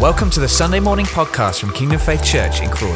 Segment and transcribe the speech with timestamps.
[0.00, 2.94] Welcome to the Sunday morning podcast from Kingdom Faith Church in Crawley.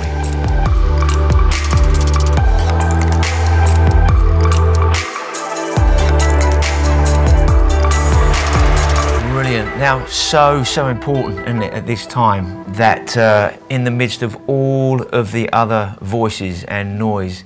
[9.34, 9.76] Brilliant.
[9.76, 14.38] Now, so, so important, isn't it, at this time that uh, in the midst of
[14.48, 17.44] all of the other voices and noise,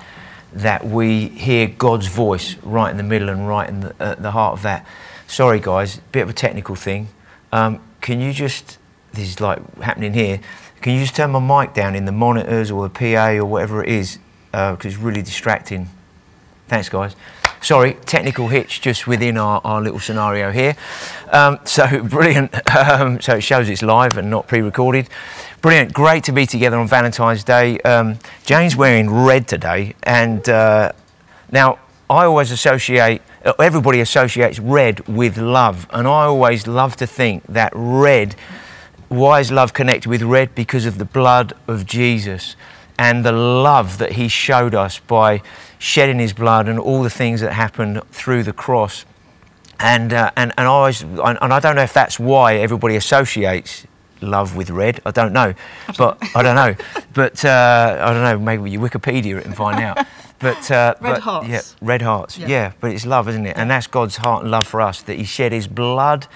[0.52, 4.30] that we hear God's voice right in the middle and right in the, uh, the
[4.30, 4.86] heart of that.
[5.26, 7.08] Sorry, guys, bit of a technical thing.
[7.50, 8.77] Um, can you just,
[9.18, 10.40] this is like happening here,
[10.80, 13.82] can you just turn my mic down in the monitors or the PA or whatever
[13.82, 14.18] it is?
[14.52, 15.88] Because it's really distracting.
[16.68, 17.16] Thanks, guys.
[17.60, 20.76] Sorry, technical hitch just within our, our little scenario here.
[21.32, 22.54] Um, so brilliant.
[22.74, 25.08] Um, so it shows it's live and not pre recorded.
[25.60, 25.92] Brilliant.
[25.92, 27.80] Great to be together on Valentine's Day.
[27.80, 29.96] Um, Jane's wearing red today.
[30.04, 30.92] And uh,
[31.50, 35.88] now I always associate, uh, everybody associates red with love.
[35.90, 38.36] And I always love to think that red,
[39.08, 40.54] why is love connected with red?
[40.54, 42.56] Because of the blood of Jesus
[42.98, 45.40] and the love that he showed us by
[45.78, 49.04] shedding his blood and all the things that happened through the cross.
[49.80, 53.86] And, uh, and, and, I always, and I don't know if that's why everybody associates
[54.20, 55.00] love with red.
[55.06, 55.54] I don't know,
[55.96, 56.74] but I don't know.
[57.14, 58.38] But uh, I don't know.
[58.38, 60.04] Maybe you Wikipedia it and find out.
[60.40, 61.48] But uh, red but, hearts.
[61.48, 62.36] Yeah, red hearts.
[62.36, 62.48] Yeah.
[62.48, 62.72] yeah.
[62.80, 63.56] but it's love, isn't it?
[63.56, 66.26] And that's God's heart and love for us that He shed His blood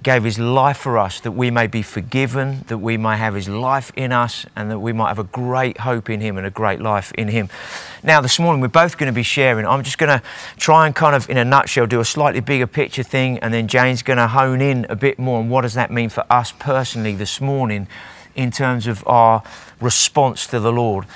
[0.00, 3.48] gave his life for us that we may be forgiven, that we may have his
[3.48, 6.50] life in us, and that we might have a great hope in him and a
[6.50, 7.48] great life in him.
[8.02, 9.66] Now, this morning, we're both going to be sharing.
[9.66, 10.24] I'm just going to
[10.56, 13.68] try and kind of, in a nutshell, do a slightly bigger picture thing, and then
[13.68, 16.52] Jane's going to hone in a bit more on what does that mean for us
[16.58, 17.86] personally this morning
[18.34, 19.42] in terms of our
[19.80, 21.06] response to the Lord.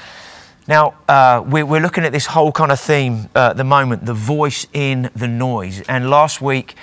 [0.69, 4.05] Now, uh, we're, we're, looking at this whole kind of theme uh, at the moment
[4.05, 5.81] the voice in the noise.
[5.83, 6.75] And last week,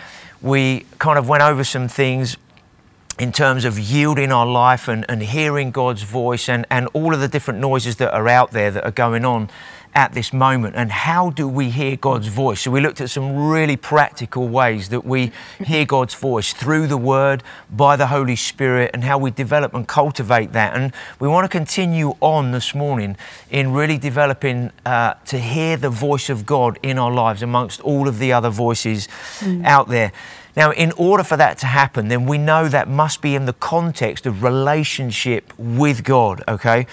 [0.43, 2.37] we kind of went over some things
[3.17, 7.21] in terms of yielding our life and, and hearing God's voice and, and all of
[7.21, 9.49] the different noises that are out there that are going on
[9.95, 12.61] at this moment and how do we hear God's voice?
[12.61, 15.31] So we looked at some really practical ways that we
[15.65, 19.87] hear God's voice through the word, by the Holy Spirit and how we develop and
[19.87, 20.75] cultivate that.
[20.75, 23.17] And we want to continue on this morning
[23.49, 28.07] in really developing uh, to hear the voice of God in our lives amongst all
[28.07, 29.07] of the other voices
[29.39, 29.65] mm.
[29.65, 30.11] out there.
[30.55, 33.53] Now, in order for that to happen, then we know that must be in the
[33.53, 36.85] context of relationship with God, okay?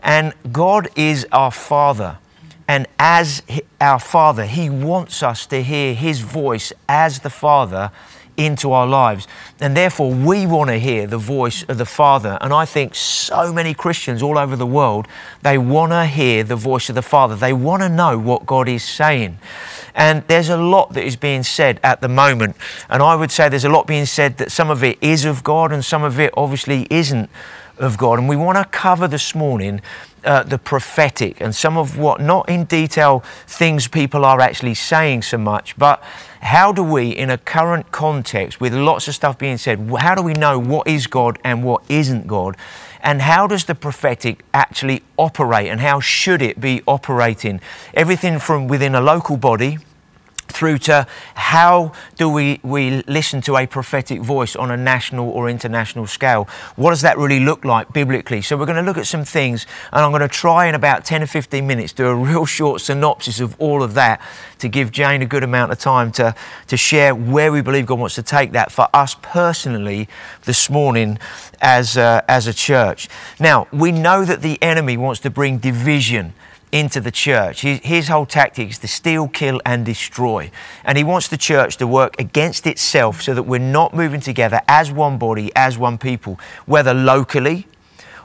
[0.00, 2.18] And God is our Father.
[2.66, 3.42] And as
[3.80, 7.90] our Father, He wants us to hear His voice as the Father
[8.36, 9.28] into our lives.
[9.60, 12.38] And therefore, we want to hear the voice of the Father.
[12.40, 15.06] And I think so many Christians all over the world,
[15.42, 17.36] they want to hear the voice of the Father.
[17.36, 19.38] They want to know what God is saying.
[19.94, 22.56] And there's a lot that is being said at the moment.
[22.88, 25.44] And I would say there's a lot being said that some of it is of
[25.44, 27.30] God and some of it obviously isn't
[27.78, 28.18] of God.
[28.18, 29.80] And we want to cover this morning
[30.24, 35.22] uh, the prophetic and some of what, not in detail, things people are actually saying
[35.22, 36.02] so much, but
[36.40, 40.22] how do we, in a current context with lots of stuff being said, how do
[40.22, 42.56] we know what is God and what isn't God?
[43.02, 47.60] And how does the prophetic actually operate and how should it be operating?
[47.92, 49.78] Everything from within a local body
[50.54, 55.48] through to how do we, we listen to a prophetic voice on a national or
[55.48, 56.48] international scale?
[56.76, 58.42] What does that really look like biblically?
[58.42, 61.04] So, we're going to look at some things, and I'm going to try in about
[61.04, 64.20] 10 or 15 minutes do a real short synopsis of all of that
[64.58, 66.34] to give Jane a good amount of time to,
[66.68, 70.08] to share where we believe God wants to take that for us personally
[70.44, 71.18] this morning
[71.60, 73.08] as, uh, as a church.
[73.38, 76.32] Now, we know that the enemy wants to bring division
[76.74, 77.60] into the church.
[77.60, 80.50] His, whole tactic is to steal, kill, and destroy.
[80.84, 84.60] And he wants the church to work against itself so that we're not moving together
[84.66, 87.68] as one body, as one people, whether locally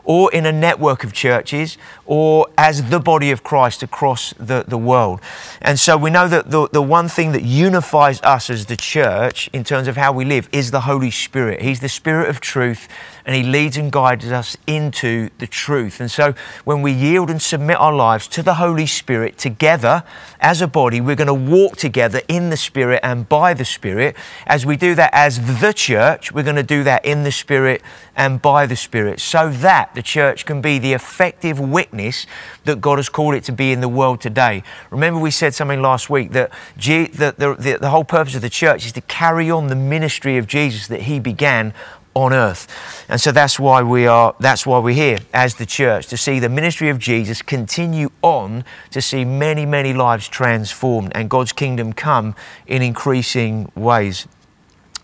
[0.04, 1.78] or in a network of churches
[2.08, 5.22] or as the body of Christ across the, the world.
[5.62, 9.48] And so we know that the, the one thing that unifies us as the church
[9.54, 11.62] in terms of how we live is the Holy Spirit.
[11.62, 12.88] He's the Spirit of truth
[13.30, 16.00] and He leads and guides us into the truth.
[16.00, 16.34] And so
[16.64, 20.04] when we yield and submit our lives to the Holy Spirit together
[20.40, 24.16] as a body, we're going to walk together in the Spirit and by the Spirit.
[24.48, 27.84] As we do that as the church, we're going to do that in the Spirit
[28.16, 32.26] and by the Spirit so that the church can be the effective witness
[32.66, 34.64] that God has called it to be in the world today.
[34.90, 38.88] Remember, we said something last week that the, the, the whole purpose of the church
[38.88, 41.76] is to carry on the ministry of Jesus that He began
[42.20, 42.68] on earth.
[43.08, 46.40] And so that's why we are that's why we're here as the church to see
[46.40, 51.94] the ministry of Jesus continue on to see many many lives transformed and God's kingdom
[51.94, 52.36] come
[52.68, 54.28] in increasing ways.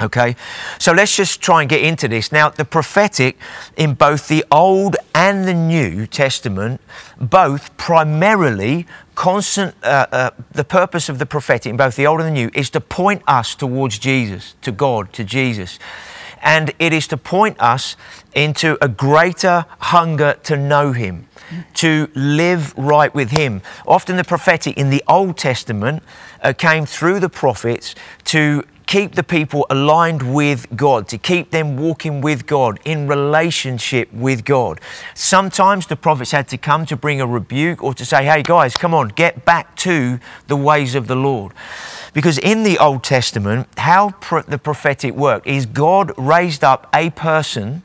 [0.02, 0.36] Okay,
[0.78, 2.30] so let's just try and get into this.
[2.30, 3.38] Now, the prophetic
[3.78, 6.82] in both the Old and the New Testament,
[7.18, 12.28] both primarily constant, uh, uh, the purpose of the prophetic in both the Old and
[12.28, 15.80] the New is to point us towards Jesus, to God, to Jesus.
[16.46, 17.98] And it is to point us
[18.34, 21.28] into a greater hunger to know Him,
[21.74, 23.62] to live right with Him.
[23.86, 26.04] Often the prophetic in the Old Testament
[26.42, 27.96] uh, came through the prophets
[28.26, 34.12] to keep the people aligned with God, to keep them walking with God, in relationship
[34.14, 34.80] with God.
[35.14, 38.76] Sometimes the prophets had to come to bring a rebuke or to say, hey guys,
[38.78, 41.54] come on, get back to the ways of the Lord.
[42.14, 47.10] Because in the Old Testament, how pro- the prophetic worked is God raised up a
[47.12, 47.84] person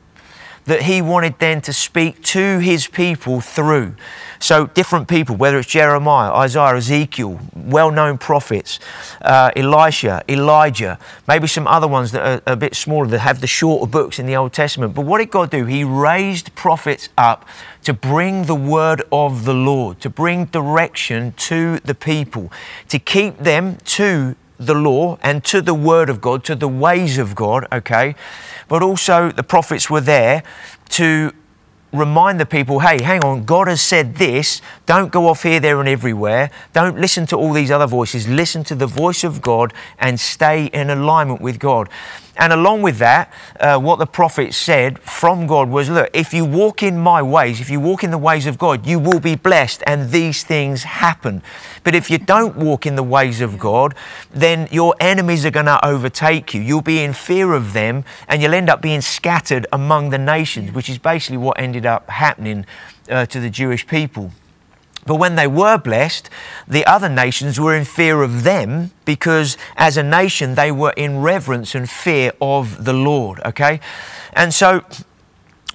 [0.65, 3.95] that he wanted then to speak to his people through.
[4.39, 8.79] So, different people, whether it's Jeremiah, Isaiah, Ezekiel, well known prophets,
[9.21, 10.97] uh, Elisha, Elijah,
[11.27, 14.25] maybe some other ones that are a bit smaller that have the shorter books in
[14.25, 14.95] the Old Testament.
[14.95, 15.65] But what did God do?
[15.65, 17.47] He raised prophets up
[17.83, 22.51] to bring the word of the Lord, to bring direction to the people,
[22.89, 24.35] to keep them to
[24.65, 28.15] the law and to the word of God, to the ways of God, okay?
[28.67, 30.43] But also the prophets were there
[30.89, 31.33] to
[31.93, 34.61] remind the people hey, hang on, God has said this.
[34.85, 36.49] Don't go off here, there, and everywhere.
[36.73, 38.27] Don't listen to all these other voices.
[38.27, 41.89] Listen to the voice of God and stay in alignment with God.
[42.41, 46.43] And along with that, uh, what the prophet said from God was look, if you
[46.43, 49.35] walk in my ways, if you walk in the ways of God, you will be
[49.35, 51.43] blessed, and these things happen.
[51.83, 53.93] But if you don't walk in the ways of God,
[54.31, 56.61] then your enemies are going to overtake you.
[56.61, 60.71] You'll be in fear of them, and you'll end up being scattered among the nations,
[60.71, 62.65] which is basically what ended up happening
[63.07, 64.31] uh, to the Jewish people.
[65.05, 66.29] But when they were blessed,
[66.67, 71.21] the other nations were in fear of them because as a nation they were in
[71.21, 73.79] reverence and fear of the Lord, okay?
[74.33, 74.83] And so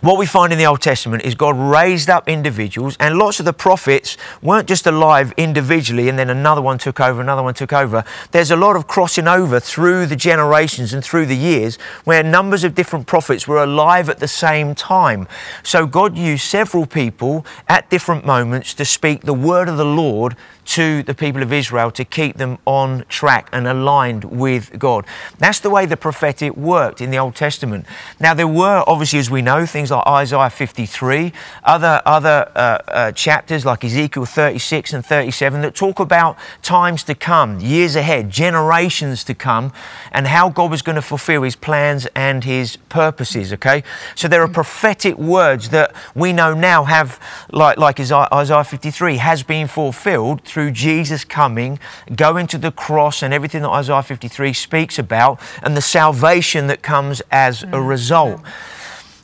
[0.07, 3.45] what we find in the Old Testament is God raised up individuals, and lots of
[3.45, 7.73] the prophets weren't just alive individually and then another one took over, another one took
[7.73, 8.05] over.
[8.31, 12.63] There's a lot of crossing over through the generations and through the years where numbers
[12.63, 15.27] of different prophets were alive at the same time.
[15.65, 20.37] So God used several people at different moments to speak the word of the Lord
[20.67, 25.07] to the people of Israel to keep them on track and aligned with God.
[25.39, 27.87] That's the way the prophetic worked in the Old Testament.
[28.21, 31.33] Now, there were, obviously, as we know, things like Isaiah 53,
[31.65, 37.15] other, other uh, uh, chapters like Ezekiel 36 and 37 that talk about times to
[37.15, 39.73] come, years ahead, generations to come,
[40.13, 43.83] and how God was going to fulfill his plans and his purposes, okay?
[44.15, 47.21] So there are prophetic words that we know now have,
[47.53, 51.79] like, like Isaiah 53, has been fulfilled through Jesus coming,
[52.15, 56.83] going to the cross, and everything that Isaiah 53 speaks about, and the salvation that
[56.83, 57.89] comes as a mm.
[57.89, 58.41] result.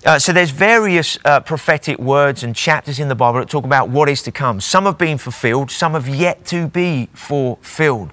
[0.04, 3.88] Uh, so there's various uh, prophetic words and chapters in the Bible that talk about
[3.88, 4.60] what is to come.
[4.60, 8.10] Some have been fulfilled, some have yet to be fulfilled.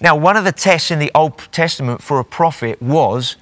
[0.00, 3.36] Now, one of the tests in the Old Testament for a prophet was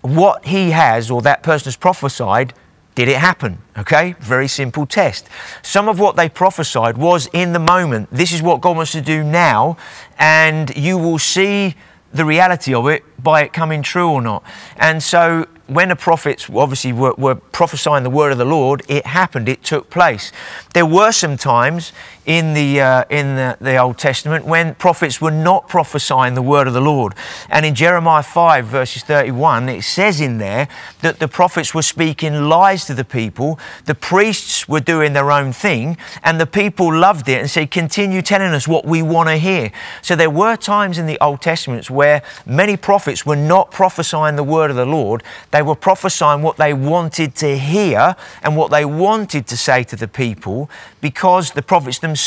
[0.00, 2.54] what he has or that person has prophesied
[2.94, 3.58] did it happen?
[3.78, 5.28] Okay, very simple test.
[5.62, 8.08] Some of what they prophesied was in the moment.
[8.10, 9.76] This is what God wants to do now,
[10.18, 11.76] and you will see
[12.12, 14.42] the reality of it by it coming true or not.
[14.76, 19.06] And so when the prophets obviously were, were, prophesying the word of the Lord, it
[19.06, 20.32] happened, it took place.
[20.74, 21.92] There were some times
[22.30, 26.68] in the, uh, in the, the, Old Testament when prophets were not prophesying the word
[26.68, 27.12] of the Lord.
[27.48, 30.68] And in Jeremiah 5, verses 31, it says in there
[31.00, 35.52] that the prophets were speaking lies to the people, the priests were doing their own
[35.52, 39.36] thing, and the people loved it and said, Continue telling us what we want to
[39.36, 39.72] hear.
[40.00, 44.44] So there were times in the Old Testament where many prophets were not prophesying the
[44.44, 45.24] word of the Lord.
[45.50, 49.96] They were prophesying what they wanted to hear and what they wanted to say to
[49.96, 50.70] the people
[51.00, 52.19] because the prophets themselves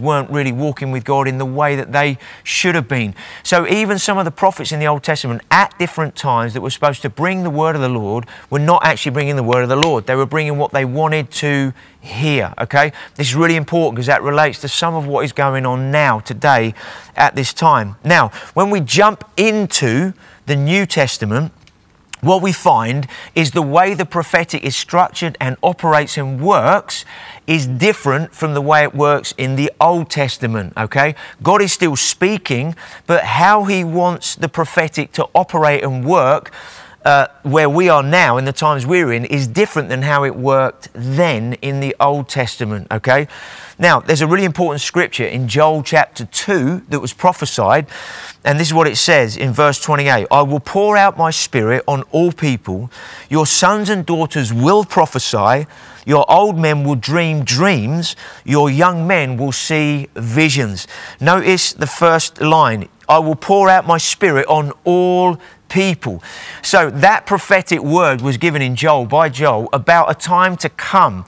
[0.00, 3.14] weren't really walking with God in the way that they should have been.
[3.42, 6.70] So, even some of the prophets in the Old Testament at different times that were
[6.70, 9.68] supposed to bring the word of the Lord were not actually bringing the word of
[9.68, 10.06] the Lord.
[10.06, 12.54] They were bringing what they wanted to hear.
[12.58, 12.92] Okay?
[13.16, 16.20] This is really important because that relates to some of what is going on now,
[16.20, 16.74] today,
[17.16, 17.96] at this time.
[18.04, 20.14] Now, when we jump into
[20.46, 21.52] the New Testament,
[22.20, 27.04] what we find is the way the prophetic is structured and operates and works
[27.46, 31.14] is different from the way it works in the Old Testament, okay?
[31.42, 32.74] God is still speaking,
[33.06, 36.52] but how He wants the prophetic to operate and work
[37.04, 40.34] uh, where we are now in the times we're in is different than how it
[40.34, 43.28] worked then in the Old Testament, okay?
[43.78, 47.86] Now, there's a really important scripture in Joel chapter 2 that was prophesied,
[48.44, 51.84] and this is what it says in verse 28 I will pour out my spirit
[51.86, 52.90] on all people.
[53.28, 55.66] Your sons and daughters will prophesy.
[56.04, 58.16] Your old men will dream dreams.
[58.44, 60.88] Your young men will see visions.
[61.20, 66.22] Notice the first line I will pour out my spirit on all people.
[66.62, 71.24] So that prophetic word was given in Joel by Joel about a time to come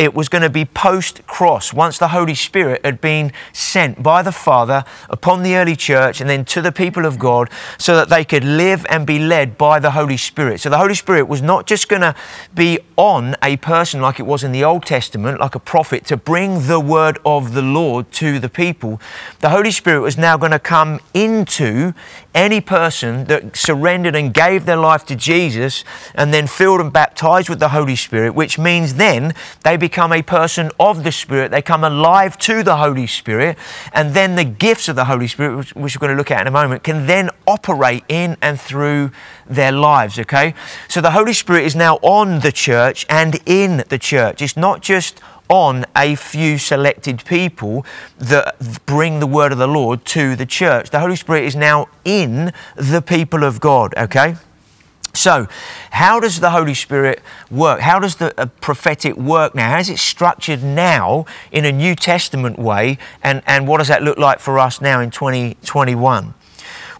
[0.00, 4.22] it was going to be post cross, once the Holy Spirit had been sent by
[4.22, 8.08] the Father upon the early church and then to the people of God so that
[8.08, 10.60] they could live and be led by the Holy Spirit.
[10.60, 12.14] So the Holy Spirit was not just going to
[12.54, 16.16] be on a person like it was in the Old Testament, like a prophet, to
[16.16, 19.02] bring the word of the Lord to the people.
[19.40, 21.92] The Holy Spirit was now going to come into
[22.34, 27.50] any person that surrendered and gave their life to Jesus and then filled and baptized
[27.50, 31.60] with the Holy Spirit, which means then they become a person of the Spirit, they
[31.60, 33.58] come alive to the Holy Spirit,
[33.92, 36.40] and then the gifts of the Holy Spirit, which, which we're going to look at
[36.40, 39.10] in a moment, can then operate in and through
[39.48, 40.54] their lives, okay?
[40.88, 44.40] So the Holy Spirit is now on the church and in the church.
[44.40, 47.84] It's not just on a few selected people
[48.18, 48.54] that
[48.86, 50.90] bring the word of the Lord to the church.
[50.90, 54.36] The Holy Spirit is now in the people of God, okay?
[55.12, 55.48] So,
[55.90, 57.80] how does the Holy Spirit work?
[57.80, 59.70] How does the uh, prophetic work now?
[59.70, 62.96] How is it structured now in a New Testament way?
[63.22, 66.34] And, and what does that look like for us now in 2021?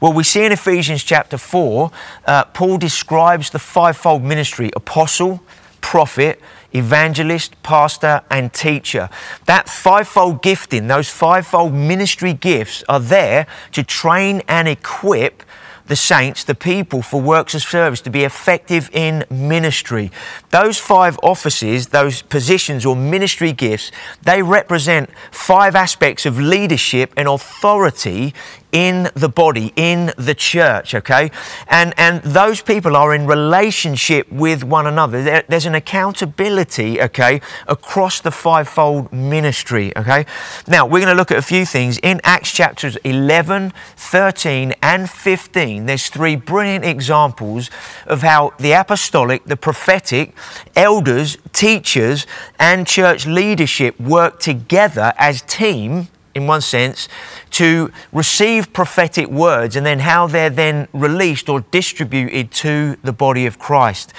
[0.01, 1.91] Well, we see in Ephesians chapter 4,
[2.27, 5.43] uh, Paul describes the fivefold ministry apostle,
[5.81, 6.41] prophet,
[6.73, 9.09] evangelist, pastor, and teacher.
[9.47, 15.43] That fivefold gifting, those fivefold ministry gifts are there to train and equip
[15.91, 20.13] the saints, the people, for works of service to be effective in ministry.
[20.51, 23.91] Those five offices, those positions or ministry gifts,
[24.23, 28.33] they represent five aspects of leadership and authority
[28.73, 31.31] in the body, in the church, okay?
[31.69, 35.23] And, and those people are in relationship with one another.
[35.23, 40.27] There, there's an accountability, okay, across the fivefold ministry, okay?
[40.67, 41.99] Now, we're going to look at a few things.
[41.99, 47.71] In Acts chapters 11, 13, and 15, there's three brilliant examples
[48.07, 50.35] of how the apostolic, the prophetic,
[50.77, 52.27] elders, teachers,
[52.59, 57.09] and church leadership work together as team in one sense,
[57.51, 63.47] to receive prophetic words and then how they're then released or distributed to the body
[63.47, 64.13] of Christ.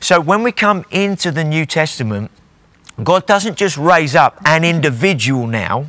[0.00, 2.30] So when we come into the New Testament,
[3.02, 5.86] God doesn't just raise up an individual now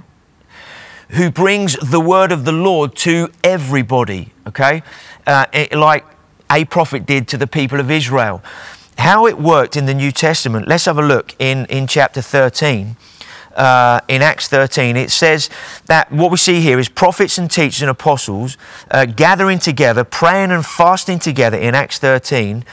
[1.11, 4.81] who brings the word of the Lord to everybody, okay?
[5.27, 6.05] Uh, it, like
[6.49, 8.41] a prophet did to the people of Israel.
[8.97, 12.95] How it worked in the New Testament, let's have a look in, in chapter 13
[13.55, 15.49] uh, in Acts 13, it says
[15.85, 18.57] that what we see here is prophets and teachers and apostles
[18.89, 22.65] uh, gathering together, praying and fasting together in Acts 13.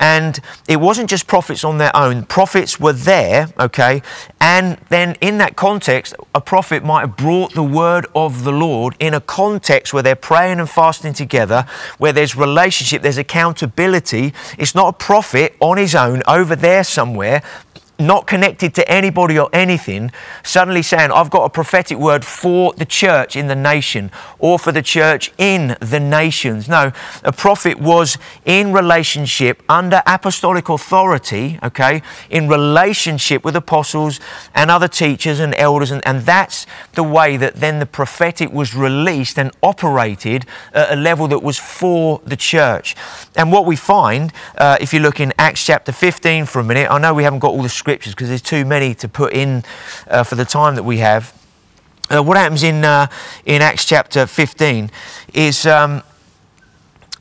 [0.00, 2.24] And it wasn't just prophets on their own.
[2.24, 4.00] Prophets were there, okay?
[4.40, 8.96] And then in that context, a prophet might have brought the word of the Lord
[8.98, 11.66] in a context where they're praying and fasting together,
[11.98, 14.32] where there's relationship, there's accountability.
[14.58, 17.42] It's not a prophet on his own over there somewhere,
[18.00, 20.10] not connected to anybody or anything,
[20.42, 24.72] suddenly saying, I've got a prophetic word for the church in the nation or for
[24.72, 26.68] the church in the nations.
[26.68, 26.92] No,
[27.22, 34.18] a prophet was in relationship under apostolic authority, okay, in relationship with apostles
[34.54, 35.90] and other teachers and elders.
[35.90, 40.96] And, and that's the way that then the prophetic was released and operated at a
[40.96, 42.96] level that was for the church.
[43.36, 46.90] And what we find, uh, if you look in Acts chapter 15 for a minute,
[46.90, 49.32] I know we haven't got all the scripture scriptures because there's too many to put
[49.32, 49.64] in
[50.08, 51.34] uh, for the time that we have.
[52.08, 53.08] Uh, what happens in, uh,
[53.44, 54.92] in Acts chapter 15
[55.34, 56.02] is um,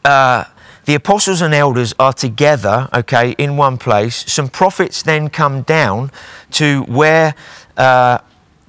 [0.06, 0.44] uh,
[0.86, 4.32] the apostles and elders are together, okay, in one place.
[4.32, 6.12] Some prophets then come down
[6.52, 7.34] to where
[7.76, 8.20] uh,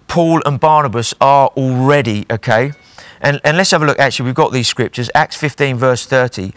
[0.08, 2.72] Paul and Barnabas are already, okay.
[3.20, 3.98] And, and let's have a look.
[3.98, 5.10] Actually, we've got these scriptures.
[5.14, 6.52] Acts 15, verse 30.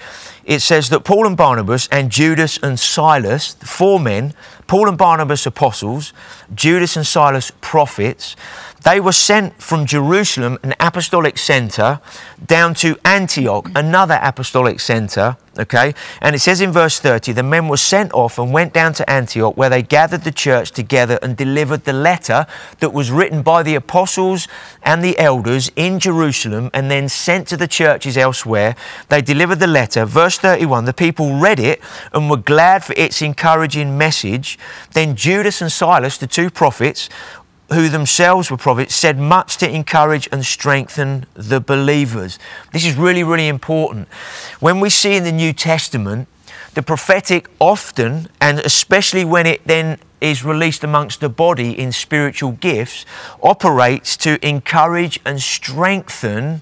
[0.46, 4.34] It says that Paul and Barnabas and Judas and Silas, four men,
[4.68, 6.14] Paul and Barnabas apostles,
[6.56, 8.36] Judas and Silas prophets,
[8.84, 12.00] they were sent from Jerusalem, an apostolic center,
[12.46, 15.94] down to Antioch, another apostolic center okay?
[16.22, 19.10] And it says in verse 30 the men were sent off and went down to
[19.10, 22.46] Antioch, where they gathered the church together and delivered the letter
[22.80, 24.48] that was written by the apostles
[24.82, 28.76] and the elders in Jerusalem and then sent to the churches elsewhere.
[29.10, 30.06] They delivered the letter.
[30.06, 31.82] Verse 31 the people read it
[32.14, 34.58] and were glad for its encouraging message.
[34.92, 37.10] Then Judas and Silas, the two prophets,
[37.72, 42.38] who themselves were prophets, said much to encourage and strengthen the believers.
[42.72, 44.08] This is really, really important.
[44.60, 46.28] When we see in the New Testament,
[46.74, 52.54] the prophetic often, and especially when it then is released amongst the body in spiritual
[52.54, 53.06] gifts,
[53.42, 56.62] operates to encourage and strengthen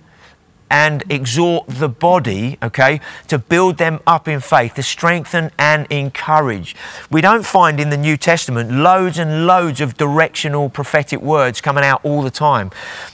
[0.71, 6.75] and exhort the body, okay, to build them up in faith, to strengthen and encourage.
[7.11, 11.83] We don't find in the New Testament loads and loads of directional prophetic words coming
[11.83, 12.71] out all the time.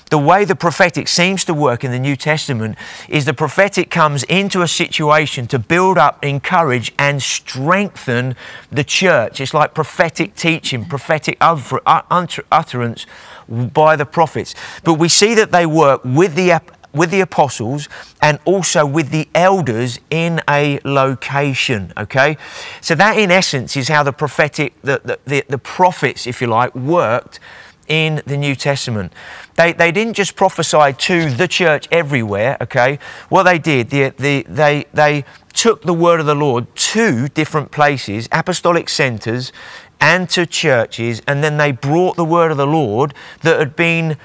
[0.09, 2.77] The way the prophetic seems to work in the New Testament
[3.09, 8.35] is the prophetic comes into a situation to build up, encourage, and strengthen
[8.71, 9.41] the church.
[9.41, 13.05] It's like prophetic teaching, prophetic utterance
[13.49, 14.55] by the prophets.
[14.83, 16.51] But we see that they work with the
[16.97, 17.87] with the apostles
[18.21, 21.93] and also with the elders in a location.
[21.95, 22.37] Okay?
[22.81, 26.47] So, that in essence is how the prophetic, the, the, the, the prophets, if you
[26.47, 27.39] like, worked
[27.87, 29.13] in the New Testament.
[29.55, 32.99] They, they didn't just prophesy to the church everywhere, okay?
[33.29, 37.71] What they did, the, the, they, they took the word of the Lord to different
[37.71, 39.51] places, apostolic centers,
[39.99, 44.17] and to churches, and then they brought the word of the Lord that had been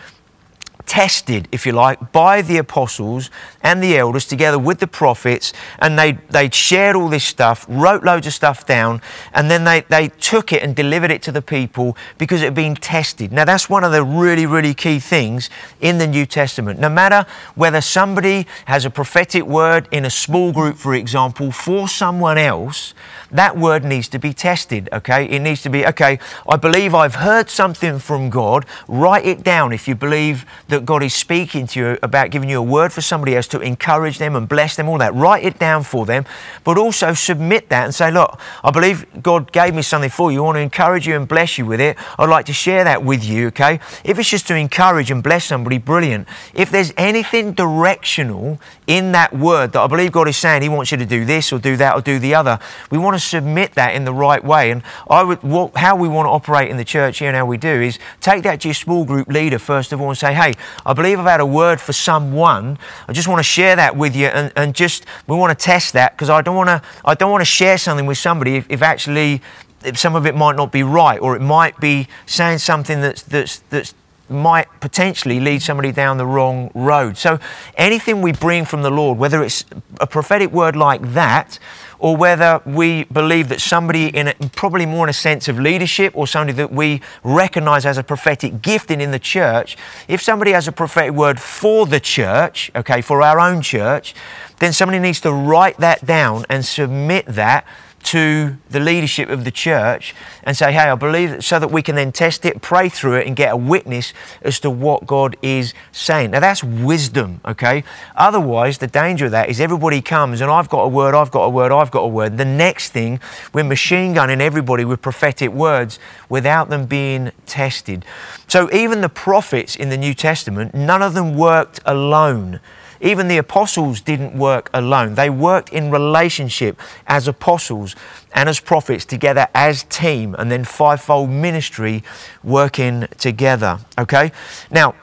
[0.93, 3.31] tested, if you like, by the apostles
[3.63, 8.05] and the elders together with the prophets, and they, they shared all this stuff, wrote
[8.05, 9.01] loads of stuff down,
[9.33, 12.55] and then they, they took it and delivered it to the people because it had
[12.55, 13.33] been tested.
[13.33, 15.49] Now, that's one of the really, really key things
[15.81, 16.79] in the New Testament.
[16.79, 21.89] No matter whether somebody has a prophetic word in a small group, for example, for
[21.89, 22.93] someone else,
[23.33, 25.25] that word needs to be tested, okay?
[25.25, 28.67] It needs to be, okay, I believe I've heard something from God.
[28.89, 32.59] Write it down if you believe that God is speaking to you about giving you
[32.59, 35.15] a word for somebody else to encourage them and bless them, all that.
[35.15, 36.25] Write it down for them,
[36.63, 40.43] but also submit that and say, look, I believe God gave me something for you.
[40.43, 41.97] I want to encourage you and bless you with it.
[42.19, 43.81] I'd like to share that with you, okay?
[44.05, 46.29] If it's just to encourage and bless somebody, brilliant.
[46.55, 50.93] If there's anything directional in that word that I believe God is saying He wants
[50.93, 52.59] you to do this or do that or do the other,
[52.91, 54.71] we want to submit that in the right way.
[54.71, 57.47] And I would, what, how we want to operate in the church here and how
[57.47, 60.35] we do is take that to your small group leader first of all and say,
[60.35, 62.79] hey, I believe I've had a word for someone.
[63.09, 65.93] I just want to share that with you and, and just we want to test
[65.95, 68.67] that because I don't want to I don't want to share something with somebody if,
[68.69, 69.41] if actually
[69.85, 73.23] if some of it might not be right or it might be saying something that's
[73.23, 73.95] that's that's
[74.29, 77.17] might potentially lead somebody down the wrong road.
[77.17, 77.39] So
[77.77, 79.65] anything we bring from the Lord, whether it's
[80.01, 81.59] a prophetic word like that
[82.03, 86.13] or whether we believe that somebody in a, probably more in a sense of leadership
[86.17, 89.77] or somebody that we recognize as a prophetic gifting in the church,
[90.09, 94.17] if somebody has a prophetic word for the church, okay, for our own church,
[94.59, 97.65] then somebody needs to write that down and submit that
[98.03, 101.95] to the leadership of the church and say, hey, I believe so that we can
[101.95, 104.13] then test it, pray through it, and get a witness
[104.43, 106.33] as to what God is saying.
[106.33, 107.85] Now, that's wisdom, okay?
[108.17, 111.45] Otherwise, the danger of that is everybody comes and I've got a word, I've got
[111.45, 112.39] a word, I've got a word.
[112.39, 113.21] The next thing,
[113.53, 118.05] we're machine gunning everybody with prophetic words without them being tested.
[118.49, 122.61] So, even the prophets in the New Testament, none of them worked alone.
[123.03, 125.17] Even the apostles didn't work alone.
[125.17, 127.97] They worked in relationship as apostles
[128.33, 132.05] and as prophets together as team and then fivefold ministry
[132.45, 133.81] working together.
[133.99, 134.31] Okay?
[134.71, 134.95] Now,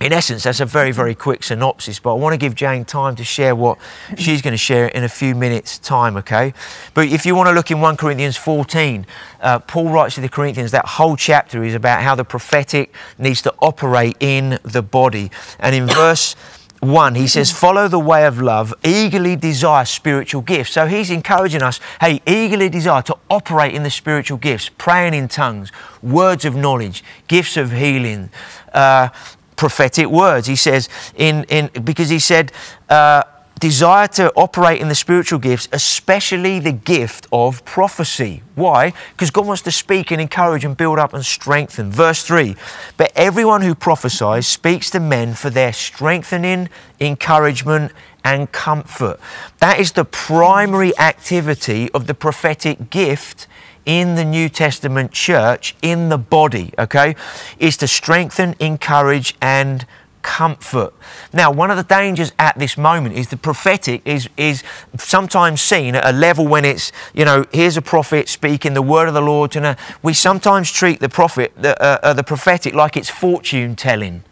[0.00, 3.16] in essence, that's a very, very quick synopsis, but I want to give Jane time
[3.16, 3.78] to share what
[4.16, 6.54] she's going to share in a few minutes' time, okay?
[6.94, 9.04] But if you want to look in 1 Corinthians 14,
[9.42, 13.42] uh, Paul writes to the Corinthians, that whole chapter is about how the prophetic needs
[13.42, 15.30] to operate in the body.
[15.58, 16.34] And in verse
[16.80, 20.72] 1, he says, Follow the way of love, eagerly desire spiritual gifts.
[20.72, 25.28] So he's encouraging us, hey, eagerly desire to operate in the spiritual gifts, praying in
[25.28, 25.70] tongues,
[26.02, 28.30] words of knowledge, gifts of healing,
[28.72, 29.10] uh,
[29.56, 30.46] prophetic words.
[30.46, 32.50] He says, in, in, because he said,
[32.88, 33.24] uh,
[33.60, 38.42] desire to operate in the spiritual gifts, especially the gift of prophecy.
[38.54, 38.94] Why?
[39.12, 41.92] Because God wants to speak and encourage and build up and strengthen.
[41.92, 42.56] Verse 3
[42.96, 47.92] But everyone who prophesies speaks to men for their strengthening, encouragement,
[48.24, 49.20] and comfort.
[49.58, 53.46] That is the primary activity of the prophetic gift
[53.86, 57.16] in the New Testament church, in the body, okay,
[57.58, 59.86] is to strengthen, encourage, and
[60.22, 60.92] comfort.
[61.32, 64.62] Now, one of the dangers at this moment is the prophetic is, is
[64.96, 69.08] sometimes seen at a level when it's, you know, here's a prophet speaking the word
[69.08, 69.56] of the Lord.
[69.56, 74.22] And we sometimes treat the prophet, the, uh, uh, the prophetic, like it's fortune telling.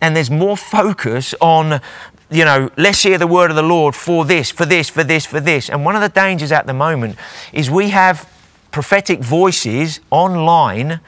[0.00, 1.80] And there's more focus on
[2.30, 5.26] you know, let's hear the word of the Lord for this, for this, for this,
[5.26, 5.68] for this.
[5.68, 7.16] And one of the dangers at the moment
[7.52, 8.26] is we have
[8.70, 11.00] prophetic voices online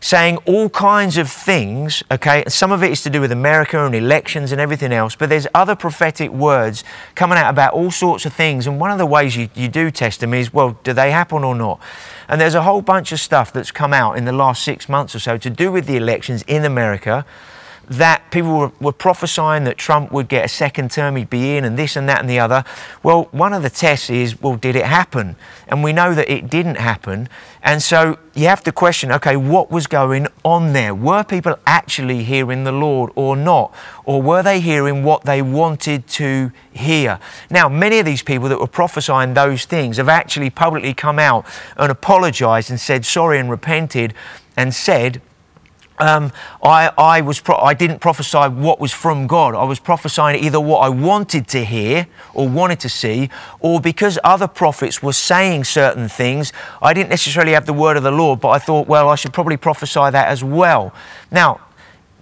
[0.00, 2.42] saying all kinds of things, okay?
[2.48, 5.46] Some of it is to do with America and elections and everything else, but there's
[5.54, 6.84] other prophetic words
[7.14, 8.66] coming out about all sorts of things.
[8.66, 11.44] And one of the ways you, you do test them is, well, do they happen
[11.44, 11.80] or not?
[12.28, 15.14] And there's a whole bunch of stuff that's come out in the last six months
[15.14, 17.26] or so to do with the elections in America
[17.90, 21.64] that people were, were, prophesying that Trump would get a second term, he'd be in,
[21.64, 22.62] and this and that and the other.
[23.02, 25.34] Well, one of the tests is, well, did it happen?
[25.66, 27.28] And we know that it didn't happen.
[27.64, 30.94] And so you have to question, okay, what was going on there?
[30.94, 33.74] Were people actually hearing the Lord or not?
[34.04, 37.18] Or were they hearing what they wanted to hear?
[37.50, 41.44] Now, many of these people that were prophesying those things have actually publicly come out
[41.76, 44.14] and apologized and said sorry and repented
[44.56, 45.20] and said,
[46.00, 46.32] um,
[46.62, 49.54] I, I, was pro- I didn't prophesy what was from God.
[49.54, 54.18] I was prophesying either what I wanted to hear or wanted to see, or because
[54.24, 58.40] other prophets were saying certain things, I didn't necessarily have the word of the Lord,
[58.40, 60.94] but I thought, well, I should probably prophesy that as well.
[61.30, 61.60] Now,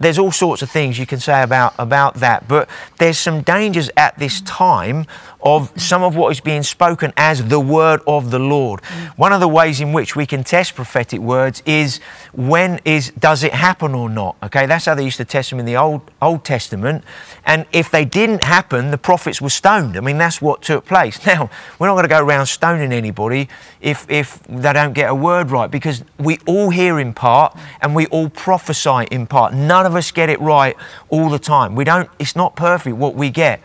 [0.01, 3.91] there's all sorts of things you can say about, about that, but there's some dangers
[3.97, 5.07] at this time
[5.41, 8.85] of some of what is being spoken as the word of the Lord.
[9.17, 12.01] One of the ways in which we can test prophetic words is
[12.33, 14.37] when is does it happen or not?
[14.43, 17.05] Okay, that's how they used to test them in the Old Old Testament.
[17.45, 19.97] And if they didn't happen, the prophets were stoned.
[19.97, 21.19] I mean, that's what took place.
[21.29, 23.51] Now, we're not going to go around stoning anybody
[23.83, 27.95] if if they don't get a word right, because we all hear in part and
[27.95, 29.53] we all prophesy in part.
[29.53, 30.75] None of us get it right
[31.11, 31.75] all the time.
[31.75, 32.09] We don't.
[32.19, 33.61] It's not perfect what we get.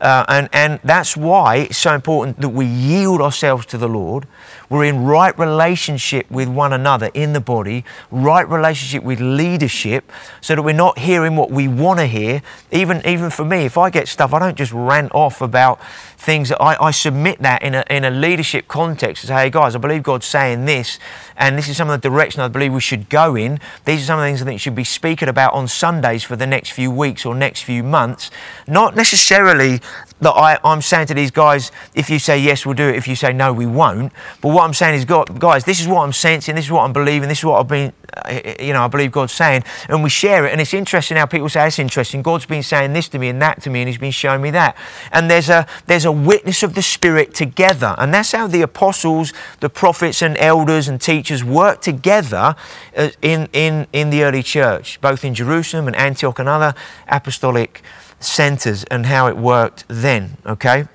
[0.00, 4.26] Uh, and, and that's why it's so important that we yield ourselves to the Lord.
[4.70, 10.54] We're in right relationship with one another in the body, right relationship with leadership, so
[10.54, 12.42] that we're not hearing what we want to hear.
[12.70, 15.80] Even, even for me, if I get stuff, I don't just rant off about
[16.18, 19.50] things that I, I submit that in a, in a leadership context to say, hey
[19.50, 20.98] guys, I believe God's saying this,
[21.36, 23.60] and this is some of the direction I believe we should go in.
[23.84, 26.36] These are some of the things I think should be speaking about on Sundays for
[26.36, 28.30] the next few weeks or next few months.
[28.66, 29.80] Not necessarily
[30.20, 32.96] that I, I'm saying to these guys, if you say yes, we'll do it.
[32.96, 34.12] If you say no, we won't.
[34.40, 36.56] But what I'm saying is, guys, this is what I'm sensing.
[36.56, 37.28] This is what I'm believing.
[37.28, 39.62] This is what I've been, uh, you know, I believe God's saying.
[39.88, 40.52] And we share it.
[40.52, 42.22] And it's interesting how people say it's interesting.
[42.22, 44.50] God's been saying this to me and that to me, and He's been showing me
[44.50, 44.76] that.
[45.12, 47.94] And there's a there's a witness of the Spirit together.
[47.98, 52.56] And that's how the apostles, the prophets, and elders and teachers work together
[52.96, 56.74] uh, in in in the early church, both in Jerusalem and Antioch and other
[57.06, 57.82] apostolic
[58.20, 60.86] centers and how it worked then, okay?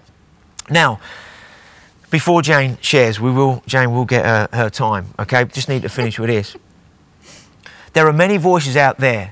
[0.70, 1.00] Now,
[2.10, 5.46] before Jane shares, we will, Jane will get her, her time, okay?
[5.46, 6.56] Just need to finish with this.
[7.94, 9.32] There are many voices out there,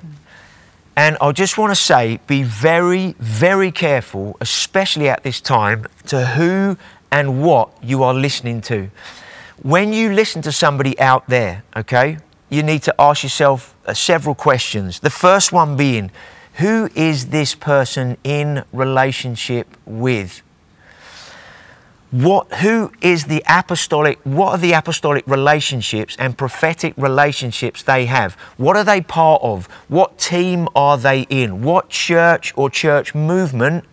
[0.96, 6.26] and I just want to say be very, very careful, especially at this time, to
[6.26, 6.78] who
[7.12, 8.90] and what you are listening to.
[9.62, 12.18] When you listen to somebody out there, okay,
[12.50, 15.00] you need to ask yourself uh, several questions.
[15.00, 16.12] The first one being,
[16.56, 20.42] who is this person in relationship with?
[22.12, 28.34] What, who is the apostolic, what are the apostolic relationships and prophetic relationships they have?
[28.58, 29.68] What are they part of?
[29.88, 31.64] What team are they in?
[31.64, 33.86] What church or church movement,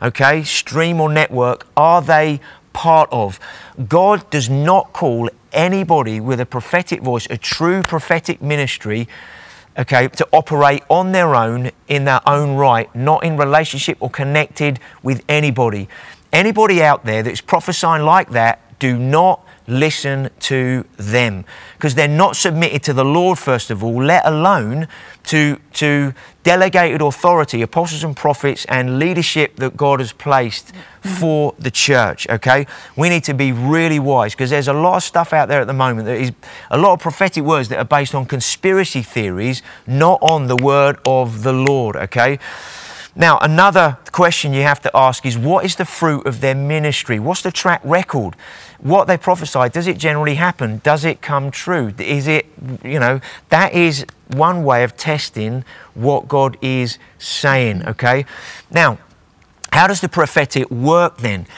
[0.00, 2.40] okay, stream or network are they
[2.72, 3.38] part of?
[3.86, 9.08] God does not call anybody with a prophetic voice, a true prophetic ministry,
[9.78, 14.80] okay, to operate on their own in their own right, not in relationship or connected
[15.02, 15.88] with anybody.
[16.32, 22.34] Anybody out there that's prophesying like that, do not listen to them because they're not
[22.34, 24.88] submitted to the Lord, first of all, let alone
[25.24, 31.70] to, to delegated authority, apostles and prophets, and leadership that God has placed for the
[31.70, 32.26] church.
[32.28, 32.66] Okay?
[32.96, 35.66] We need to be really wise because there's a lot of stuff out there at
[35.66, 36.32] the moment that is
[36.70, 40.98] a lot of prophetic words that are based on conspiracy theories, not on the word
[41.04, 41.96] of the Lord.
[41.96, 42.38] Okay?
[43.18, 47.18] Now, another question you have to ask is what is the fruit of their ministry?
[47.18, 48.36] What's the track record?
[48.78, 50.80] What they prophesy, does it generally happen?
[50.84, 51.92] Does it come true?
[51.98, 52.46] Is it,
[52.84, 58.24] you know, that is one way of testing what God is saying, okay?
[58.70, 58.98] Now,
[59.72, 61.48] how does the prophetic work then?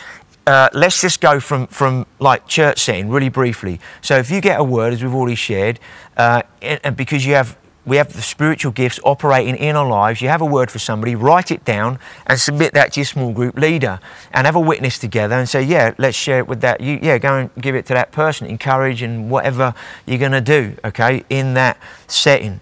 [0.47, 3.81] Uh, let's just go from, from like church setting really briefly.
[4.01, 5.79] So if you get a word, as we've already shared,
[6.17, 10.21] uh, and because you have we have the spiritual gifts operating in our lives.
[10.21, 13.33] You have a word for somebody, write it down and submit that to your small
[13.33, 14.01] group leader
[14.33, 16.81] and have a witness together and say, yeah, let's share it with that.
[16.81, 19.75] You, yeah, go and give it to that person, encourage and whatever
[20.07, 22.61] you're going to do, okay, in that setting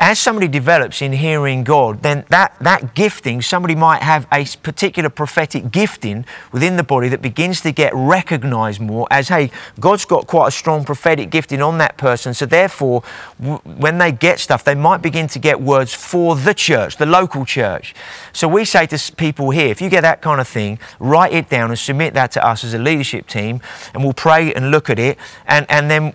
[0.00, 5.10] as somebody develops in hearing God, then that, that gifting, somebody might have a particular
[5.10, 10.28] prophetic gifting within the body that begins to get recognized more as, hey, God's got
[10.28, 12.32] quite a strong prophetic gifting on that person.
[12.32, 13.02] So therefore,
[13.40, 17.06] w- when they get stuff, they might begin to get words for the church, the
[17.06, 17.94] local church.
[18.32, 21.48] So we say to people here, if you get that kind of thing, write it
[21.48, 23.60] down and submit that to us as a leadership team,
[23.94, 25.18] and we'll pray and look at it.
[25.46, 26.14] And, and then,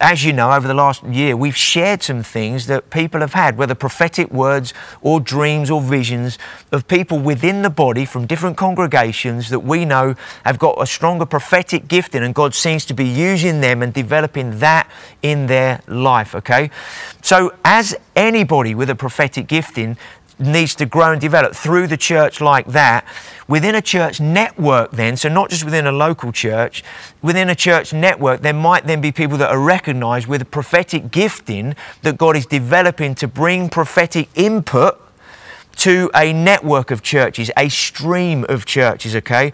[0.00, 3.56] as you know, over the last year, we've shared some things that people have had,
[3.56, 6.38] whether prophetic words or dreams or visions
[6.70, 11.26] of people within the body from different congregations that we know have got a stronger
[11.26, 14.90] prophetic gifting, and God seems to be using them and developing that
[15.22, 16.34] in their life.
[16.34, 16.70] Okay?
[17.22, 19.96] So, as anybody with a prophetic gifting,
[20.38, 23.06] needs to grow and develop through the church like that.
[23.48, 26.82] Within a church network, then, so not just within a local church,
[27.20, 31.10] within a church network, there might then be people that are recognized with a prophetic
[31.10, 34.98] gifting that God is developing to bring prophetic input
[35.76, 39.52] to a network of churches, a stream of churches, okay?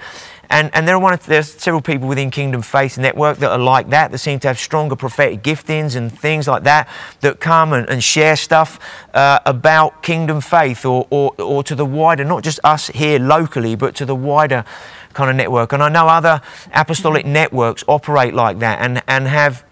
[0.50, 3.90] And, and there are one, there's several people within Kingdom Faith Network that are like
[3.90, 6.88] that, that seem to have stronger prophetic giftings and things like that,
[7.20, 8.80] that come and, and share stuff
[9.12, 13.76] uh, about Kingdom Faith or, or, or to the wider, not just us here locally,
[13.76, 14.64] but to the wider
[15.12, 15.72] kind of network.
[15.72, 16.40] And I know other
[16.72, 19.64] apostolic networks operate like that and, and have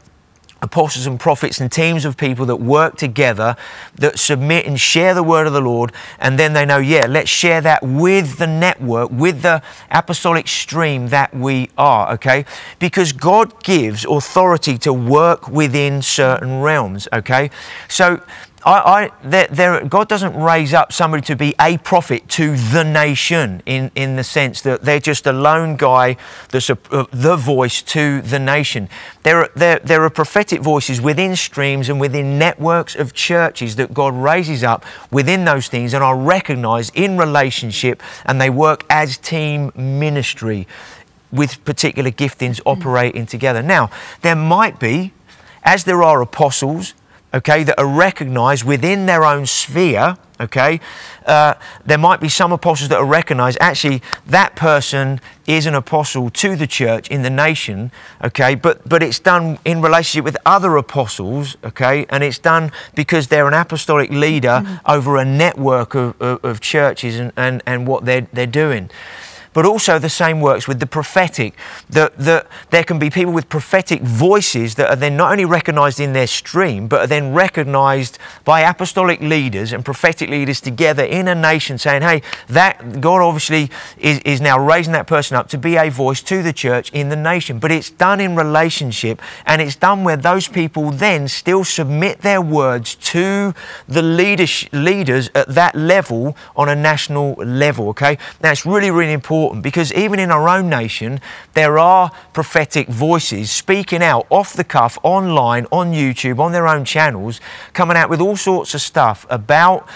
[0.63, 3.57] apostles and prophets and teams of people that work together,
[3.95, 7.31] that submit and share the word of the Lord, and then they know, yeah, let's
[7.31, 12.45] share that with the network, with the apostolic stream that we are, okay?
[12.79, 17.51] Because God gives authority to work within certain realms, okay?
[17.89, 18.23] So
[18.67, 23.93] I, I, God doesn't raise up somebody to be a prophet to the nation in,
[23.95, 26.17] in the sense that they're just a lone guy
[26.49, 26.75] that's uh,
[27.13, 28.89] the voice to the nation.
[29.23, 33.95] There are, there, there are prophetic voices within streams and within networks of churches that
[33.95, 39.17] God raises up within those things and are recognized in relationship and they work as
[39.17, 40.67] team ministry
[41.31, 43.63] with particular giftings operating together.
[43.63, 43.91] Now,
[44.23, 45.13] there might be,
[45.63, 46.95] as there are apostles,
[47.37, 50.81] okay, that are recognized within their own sphere, okay,
[51.27, 53.59] uh, there might be some apostles that are recognized.
[53.61, 57.93] Actually, that person is an apostle to the church in the nation,
[58.25, 63.29] okay, but, but it's done in relationship with other apostles, okay, and it's done because
[63.29, 64.91] they're an apostolic leader mm-hmm.
[64.91, 68.91] over a network of, of, of churches and, and, and what they're, they're doing
[69.57, 71.55] but also the same works with the prophetic.
[71.89, 75.99] That, that there can be people with prophetic voices that are then not only recognized
[75.99, 81.27] in their stream, but are then recognized by apostolic leaders and prophetic leaders together in
[81.27, 85.57] a nation saying, hey, that God obviously is, is now raising that person up to
[85.57, 87.59] be a voice to the church in the nation.
[87.59, 92.43] But it's done in relationship and it's done where those people then still submit their
[92.43, 93.55] words to
[93.89, 97.89] the leaders, leaders at that level on a national level.
[97.89, 98.19] Okay?
[98.43, 101.21] Now it's really, really important important because even in our own nation,
[101.55, 106.85] there are prophetic voices speaking out off the cuff, online, on YouTube, on their own
[106.85, 107.41] channels,
[107.73, 109.89] coming out with all sorts of stuff about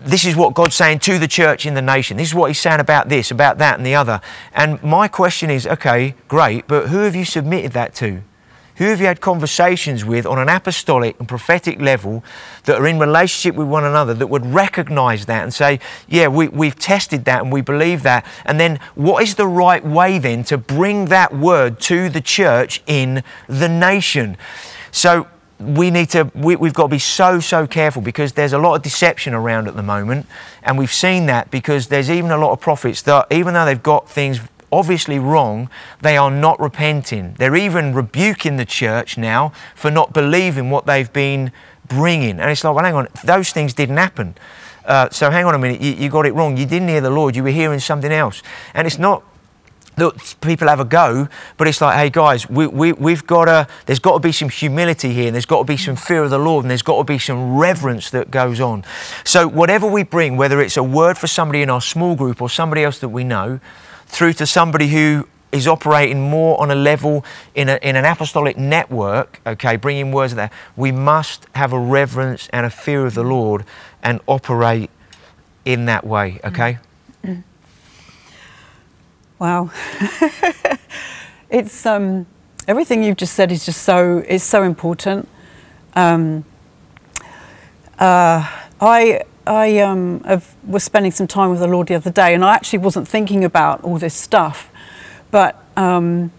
[0.00, 2.16] this is what God's saying to the church in the nation.
[2.16, 4.20] This is what He's saying about this, about that, and the other.
[4.52, 8.22] And my question is okay, great, but who have you submitted that to?
[8.82, 12.24] Who have you had conversations with on an apostolic and prophetic level
[12.64, 16.48] that are in relationship with one another that would recognize that and say, yeah, we,
[16.48, 18.26] we've tested that and we believe that?
[18.44, 22.82] And then what is the right way then to bring that word to the church
[22.88, 24.36] in the nation?
[24.90, 25.28] So
[25.60, 28.74] we need to we, have got to be so so careful because there's a lot
[28.74, 30.26] of deception around at the moment
[30.64, 33.80] and we've seen that because there's even a lot of prophets that even though they've
[33.80, 34.40] got things
[34.72, 35.68] obviously wrong,
[36.00, 37.34] they are not repenting.
[37.34, 41.52] They're even rebuking the church now for not believing what they've been
[41.86, 42.40] bringing.
[42.40, 44.34] And it's like, well, hang on, those things didn't happen.
[44.84, 46.56] Uh, so hang on a minute, you, you got it wrong.
[46.56, 48.42] You didn't hear the Lord, you were hearing something else.
[48.74, 49.22] And it's not
[49.96, 53.68] that people have a go, but it's like, hey guys, we, we, we've got to,
[53.86, 56.30] there's got to be some humility here, and there's got to be some fear of
[56.30, 58.84] the Lord, and there's got to be some reverence that goes on.
[59.24, 62.48] So, whatever we bring, whether it's a word for somebody in our small group or
[62.48, 63.60] somebody else that we know,
[64.12, 68.56] through to somebody who is operating more on a level in, a, in an apostolic
[68.56, 73.24] network, okay, bringing words there, we must have a reverence and a fear of the
[73.24, 73.64] Lord
[74.02, 74.90] and operate
[75.64, 76.78] in that way, okay?
[79.38, 79.72] Wow.
[81.50, 82.26] it's um,
[82.68, 85.28] everything you've just said is just so is so important.
[85.96, 86.44] Um,
[87.98, 88.48] uh,
[88.80, 92.44] I I um, have, was spending some time with the Lord the other day, and
[92.44, 94.70] I actually wasn't thinking about all this stuff,
[95.30, 96.30] but um,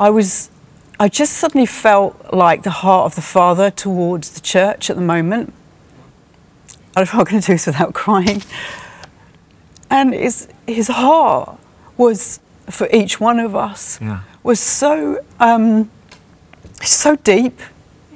[0.00, 0.50] I was.
[0.98, 5.02] I just suddenly felt like the heart of the Father towards the church at the
[5.02, 5.52] moment.
[6.96, 8.42] I don't know if I'm going to do this without crying.
[9.90, 11.58] And his, his heart
[11.98, 14.20] was for each one of us Yeah.
[14.42, 15.90] was so um,
[16.82, 17.60] so deep.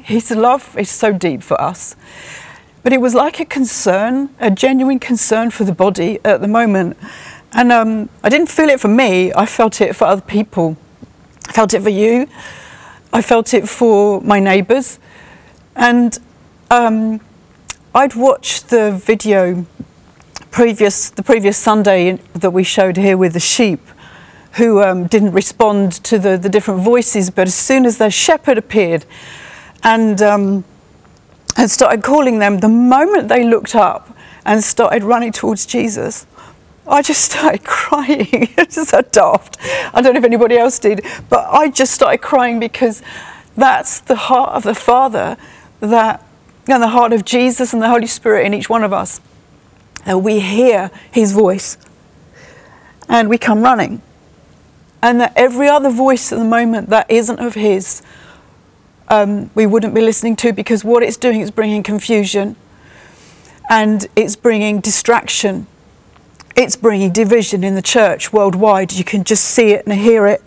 [0.03, 1.95] His love is so deep for us.
[2.83, 6.97] But it was like a concern, a genuine concern for the body at the moment.
[7.53, 10.77] And um, I didn't feel it for me, I felt it for other people.
[11.49, 12.29] I felt it for you.
[13.13, 14.99] I felt it for my neighbours.
[15.75, 16.17] And
[16.71, 17.21] um,
[17.95, 19.67] I'd watched the video
[20.53, 23.81] previous, the previous Sunday that we showed here with the sheep
[24.53, 28.59] who um, didn't respond to the, the different voices, but as soon as their shepherd
[28.59, 29.05] appeared
[29.83, 30.65] and, um,
[31.57, 36.27] and started calling them, the moment they looked up and started running towards Jesus,
[36.87, 38.29] I just started crying.
[38.59, 39.59] it's so daft.
[39.93, 43.03] I don't know if anybody else did, but I just started crying because
[43.57, 45.37] that's the heart of the Father,
[45.81, 46.25] that
[46.69, 49.21] and the heart of Jesus and the Holy Spirit in each one of us.
[50.05, 51.77] That we hear His voice
[53.09, 54.03] and we come running
[55.03, 58.03] and that every other voice at the moment that isn't of His,
[59.11, 62.57] um, we wouldn't be listening to because what it's doing is bringing confusion
[63.69, 65.67] and it's bringing distraction.
[66.57, 68.93] It's bringing division in the church worldwide.
[68.93, 70.43] You can just see it and hear it.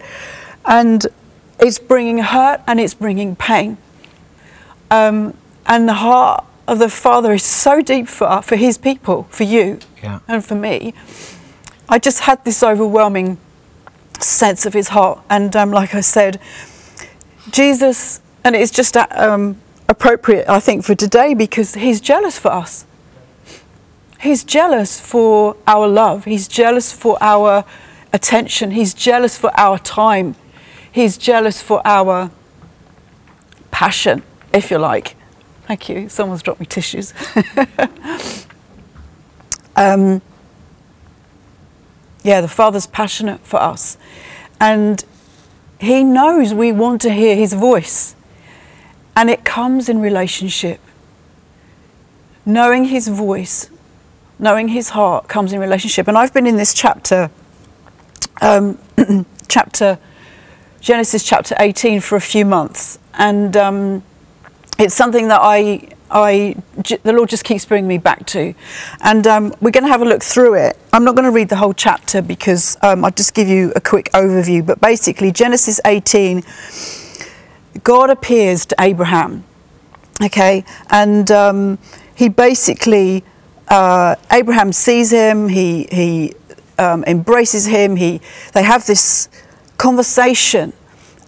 [0.65, 1.05] And
[1.59, 3.77] it's bringing hurt and it's bringing pain.
[4.89, 9.43] Um, and the heart of the Father is so deep for, for His people, for
[9.43, 10.19] you Yeah.
[10.27, 10.93] and for me.
[11.89, 13.37] I just had this overwhelming
[14.19, 15.19] sense of his heart.
[15.29, 16.39] And um, like I said,
[17.51, 22.51] Jesus, and it's just uh, um, appropriate, I think, for today because he's jealous for
[22.51, 22.85] us.
[24.19, 26.25] He's jealous for our love.
[26.25, 27.65] He's jealous for our
[28.13, 28.71] attention.
[28.71, 30.35] He's jealous for our time.
[30.91, 32.31] He's jealous for our
[33.71, 35.15] passion, if you like.
[35.67, 36.07] Thank you.
[36.07, 37.13] Someone's dropped me tissues.
[39.75, 40.21] um,
[42.23, 43.97] yeah, the Father's passionate for us.
[44.59, 45.03] And
[45.79, 48.15] He knows we want to hear His voice.
[49.15, 50.79] And it comes in relationship.
[52.45, 53.69] Knowing His voice,
[54.39, 56.07] knowing His heart comes in relationship.
[56.07, 57.29] And I've been in this chapter,
[58.41, 58.77] um,
[59.47, 59.99] chapter,
[60.81, 62.99] Genesis chapter 18 for a few months.
[63.13, 64.03] And um,
[64.77, 66.55] it's something that I, I,
[67.03, 68.53] the Lord just keeps bringing me back to.
[69.01, 70.77] And um, we're going to have a look through it.
[70.91, 73.81] I'm not going to read the whole chapter because um, I'll just give you a
[73.81, 74.65] quick overview.
[74.65, 76.43] But basically, Genesis 18,
[77.83, 79.43] God appears to Abraham.
[80.21, 80.63] Okay.
[80.89, 81.79] And um,
[82.15, 83.23] he basically,
[83.67, 86.33] uh, Abraham sees him, he, he
[86.77, 88.21] um, embraces him, he,
[88.53, 89.29] they have this
[89.77, 90.73] conversation.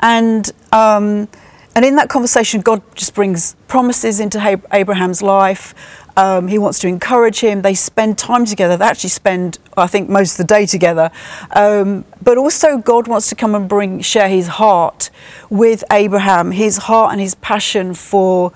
[0.01, 1.27] And um,
[1.75, 5.75] and in that conversation, God just brings promises into Abraham's life.
[6.17, 7.61] Um, he wants to encourage him.
[7.61, 8.77] They spend time together.
[8.77, 11.11] They actually spend, I think, most of the day together.
[11.51, 15.09] Um, but also, God wants to come and bring share His heart
[15.49, 18.53] with Abraham, His heart and His passion for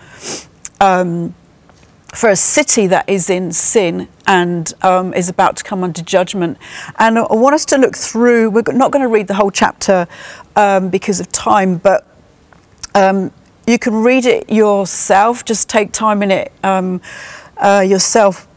[0.79, 1.35] um,
[2.13, 6.57] for a city that is in sin and um, is about to come under judgment.
[6.97, 8.49] And I want us to look through.
[8.49, 10.07] We're not going to read the whole chapter
[10.55, 12.07] um, because of time, but
[12.95, 13.31] um,
[13.67, 15.45] you can read it yourself.
[15.45, 17.01] Just take time in it um,
[17.59, 18.47] uh, yourself.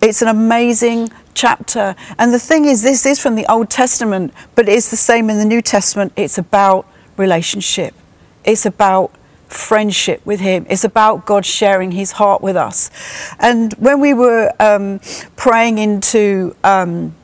[0.00, 1.94] It's an amazing chapter.
[2.18, 5.38] And the thing is, this is from the Old Testament, but it's the same in
[5.38, 6.12] the New Testament.
[6.16, 7.94] It's about relationship,
[8.44, 9.12] it's about
[9.48, 12.90] friendship with Him, it's about God sharing His heart with us.
[13.38, 15.00] And when we were um,
[15.36, 17.14] praying into um,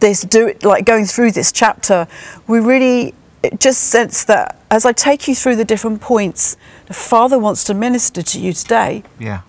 [0.00, 2.06] this, do like going through this chapter,
[2.46, 3.14] we really
[3.58, 7.74] just sense that as I take you through the different points, the Father wants to
[7.74, 9.02] minister to you today.
[9.18, 9.42] Yeah.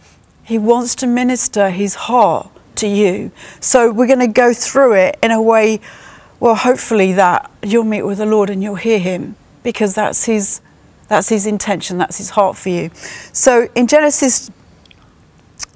[0.43, 3.31] He wants to minister his heart to you.
[3.59, 5.79] So we're going to go through it in a way,
[6.39, 10.61] well, hopefully that you'll meet with the Lord and you'll hear him because that's his
[11.07, 12.89] that's his intention, that's his heart for you.
[13.33, 14.49] So in Genesis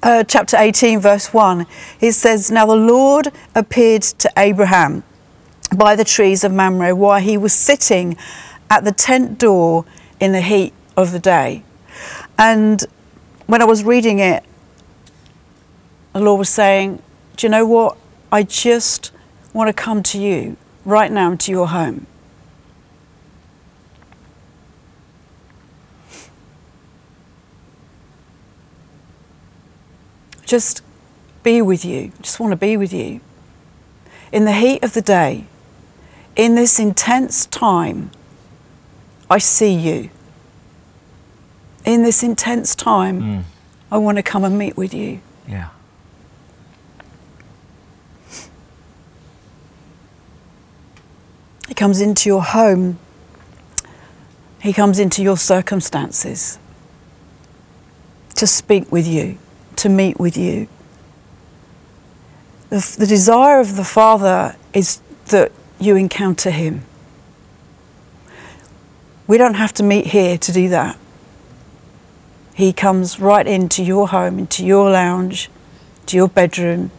[0.02, 1.66] uh, chapter 18, verse 1,
[2.00, 5.04] it says, Now the Lord appeared to Abraham
[5.76, 8.16] by the trees of Mamre while he was sitting
[8.70, 9.84] at the tent door
[10.18, 11.62] in the heat of the day.
[12.36, 12.84] And
[13.46, 14.44] when I was reading it,
[16.12, 17.02] the Lord was saying,
[17.36, 17.96] Do you know what?
[18.32, 19.12] I just
[19.52, 22.06] want to come to you right now into your home.
[30.48, 30.82] just
[31.42, 32.10] be with you.
[32.20, 33.20] Just want to be with you.
[34.32, 35.44] In the heat of the day,
[36.34, 38.10] in this intense time,
[39.30, 40.10] I see you.
[41.84, 43.42] In this intense time, Mm.
[43.90, 45.20] I want to come and meet with you.
[45.46, 45.68] Yeah.
[51.68, 52.98] He comes into your home.
[54.60, 56.58] He comes into your circumstances
[58.34, 59.38] to speak with you,
[59.76, 60.66] to meet with you.
[62.70, 66.82] The, the desire of the Father is that you encounter Him.
[69.26, 70.98] We don't have to meet here to do that.
[72.54, 75.50] He comes right into your home, into your lounge,
[76.06, 76.90] to your bedroom,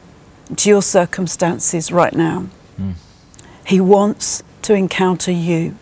[0.55, 2.41] to your circumstances right now.
[2.77, 2.91] Hmm.
[3.65, 5.75] He wants to encounter you.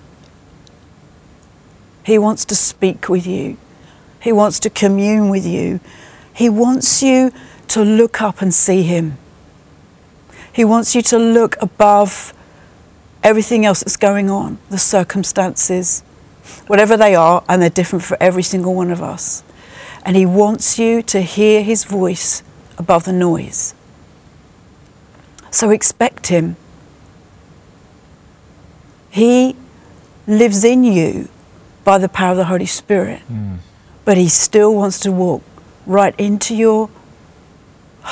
[2.06, 3.58] He wants to speak with you.
[4.22, 5.82] He wants to commune with you.
[6.34, 7.34] He wants you
[7.68, 9.18] to look up and see Him.
[10.54, 12.34] He wants you to look above
[13.22, 16.00] everything else that's going on, the circumstances,
[16.68, 19.44] whatever they are, and they're different for every single one of us.
[20.06, 22.42] And He wants you to hear His voice
[22.78, 23.76] above the noise.
[25.52, 26.56] So expect Him.
[29.18, 29.56] He
[30.28, 31.28] lives in you
[31.84, 33.58] by the power of the Holy Spirit, mm.
[34.06, 35.42] but He still wants to walk
[35.88, 36.92] right into your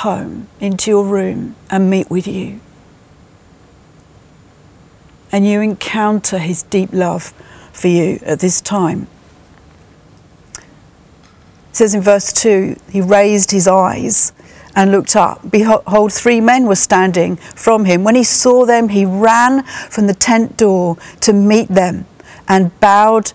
[0.02, 2.58] home, into your room, and meet with you.
[5.30, 7.32] And you encounter His deep love
[7.72, 9.06] for you at this time.
[10.56, 10.64] It
[11.70, 14.32] says in verse 2 He raised His eyes
[14.76, 15.50] and looked up.
[15.50, 18.04] Behold, three men were standing from him.
[18.04, 22.04] When he saw them, he ran from the tent door to meet them
[22.46, 23.32] and bowed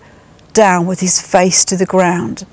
[0.52, 2.46] down with his face to the ground.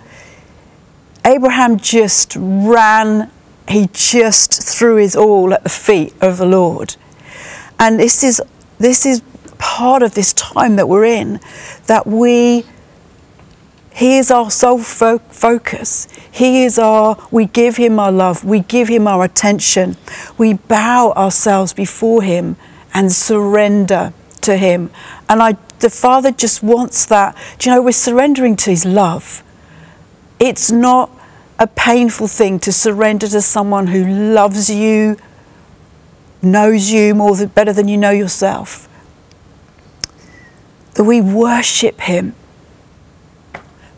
[1.24, 3.32] Abraham just ran,
[3.68, 6.96] he just threw his all at the feet of the Lord.
[7.78, 8.42] And this is,
[8.80, 9.22] this is
[9.60, 11.40] part of this time that we're in,
[11.86, 12.66] that we
[14.00, 16.08] he is our sole fo- focus.
[16.32, 19.98] He is our, we give Him our love, we give Him our attention.
[20.38, 22.56] We bow ourselves before Him
[22.94, 24.90] and surrender to Him.
[25.28, 27.36] And I, the Father just wants that.
[27.58, 29.44] Do you know, we're surrendering to His love.
[30.40, 31.12] It's not
[31.60, 35.18] a painful thing to surrender to someone who loves you,
[36.42, 38.88] knows you more than, better than you know yourself.
[40.94, 42.34] That we worship Him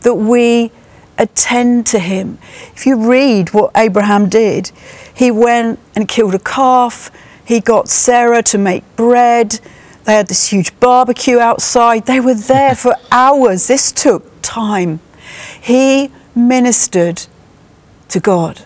[0.02, 0.70] that we
[1.18, 2.38] attend to him.
[2.74, 4.72] If you read what Abraham did,
[5.14, 7.10] he went and killed a calf,
[7.44, 9.60] he got Sarah to make bread,
[10.04, 13.68] they had this huge barbecue outside, they were there for hours.
[13.68, 15.00] This took time.
[15.60, 17.26] He ministered
[18.08, 18.62] to God.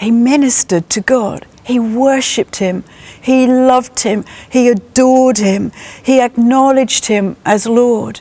[0.00, 1.46] He ministered to God.
[1.64, 2.84] He worshipped him.
[3.20, 4.24] He loved him.
[4.50, 5.72] He adored him.
[6.02, 8.20] He acknowledged him as Lord.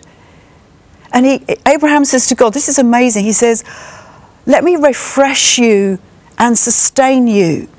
[1.14, 3.24] And he, Abraham says to God, This is amazing.
[3.24, 3.64] He says,
[4.48, 6.00] Let me refresh you
[6.40, 7.70] and sustain you.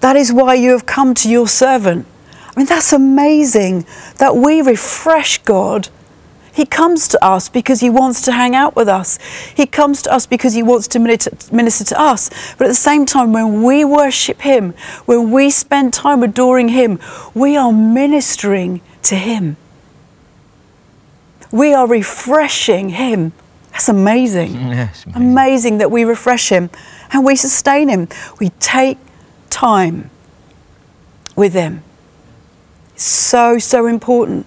[0.00, 2.06] That is why you have come to your servant.
[2.30, 3.86] I mean, that's amazing
[4.18, 5.88] that we refresh God.
[6.52, 9.18] He comes to us because he wants to hang out with us.
[9.54, 12.30] He comes to us because he wants to minister to us.
[12.56, 14.74] But at the same time, when we worship him,
[15.06, 16.98] when we spend time adoring him,
[17.32, 19.56] we are ministering to him
[21.50, 23.32] we are refreshing him.
[23.72, 24.52] That's amazing.
[24.52, 25.22] Mm, yes, amazing.
[25.22, 26.70] amazing that we refresh him
[27.12, 28.08] and we sustain him.
[28.40, 28.98] We take
[29.50, 30.10] time
[31.36, 31.82] with him.
[32.96, 34.46] So, so important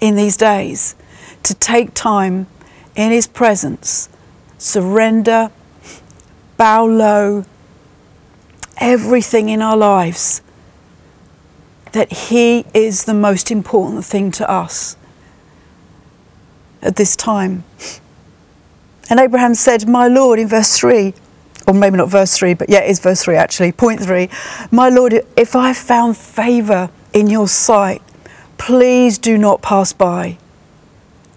[0.00, 0.94] in these days
[1.42, 2.46] to take time
[2.94, 4.08] in his presence,
[4.56, 5.50] surrender,
[6.56, 7.44] bow low,
[8.78, 10.40] everything in our lives,
[11.92, 14.96] that he is the most important thing to us
[16.84, 17.64] at this time.
[19.10, 21.14] And Abraham said, My Lord, in verse 3,
[21.66, 24.28] or maybe not verse 3, but yeah, it's verse 3 actually, point 3.
[24.70, 28.02] My Lord, if I found favour in your sight,
[28.58, 30.38] please do not pass by.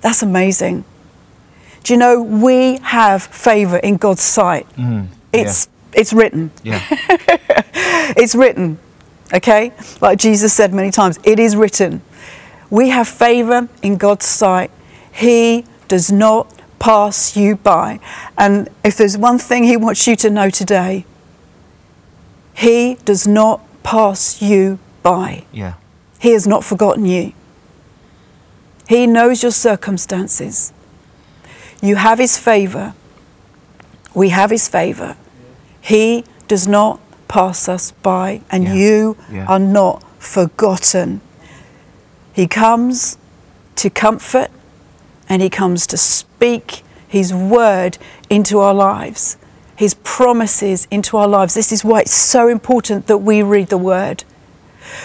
[0.02, 0.84] That's amazing.
[1.84, 4.68] Do you know, we have favour in God's sight.
[4.76, 6.52] Mm, it's, it's written.
[6.64, 6.86] Yeah.
[8.18, 8.78] it's written,
[9.34, 9.72] okay?
[10.02, 12.02] Like Jesus said many times, it is written.
[12.70, 14.72] We have favour in God's sight.
[15.18, 16.48] He does not
[16.78, 18.00] pass you by.
[18.38, 21.06] And if there's one thing He wants you to know today,
[22.54, 25.46] He does not pass you by.
[25.52, 25.74] Yeah.
[26.20, 27.34] He has not forgotten you.
[28.88, 30.72] He knows your circumstances.
[31.82, 32.94] You have His favour.
[34.14, 35.18] We have His favour.
[35.82, 38.74] He does not pass us by, and Yeah.
[38.74, 39.46] you Yeah.
[39.48, 41.22] are not forgotten.
[42.34, 43.18] He comes
[43.78, 44.52] to comfort
[45.30, 47.98] and He comes to speak His word
[48.30, 49.38] into our lives,
[49.76, 51.54] His promises into our lives.
[51.54, 54.24] This is why it's so important that we read the word.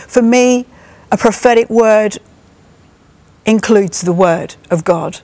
[0.06, 0.66] For me,
[1.10, 2.18] a prophetic word
[3.44, 5.20] includes the word of God.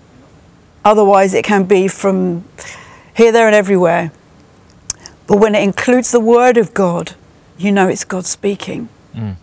[0.85, 2.45] Otherwise, it can be from
[3.15, 4.13] here, there, and everywhere.
[5.27, 7.15] But when it includes the word of God,
[7.59, 8.89] you know it's God speaking.
[9.15, 9.37] Mm.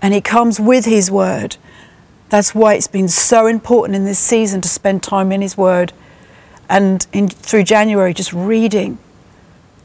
[0.00, 1.56] And He comes with His word.
[2.34, 5.92] That's why it's been so important in this season to spend time in His word.
[6.68, 8.98] And in, through January, just reading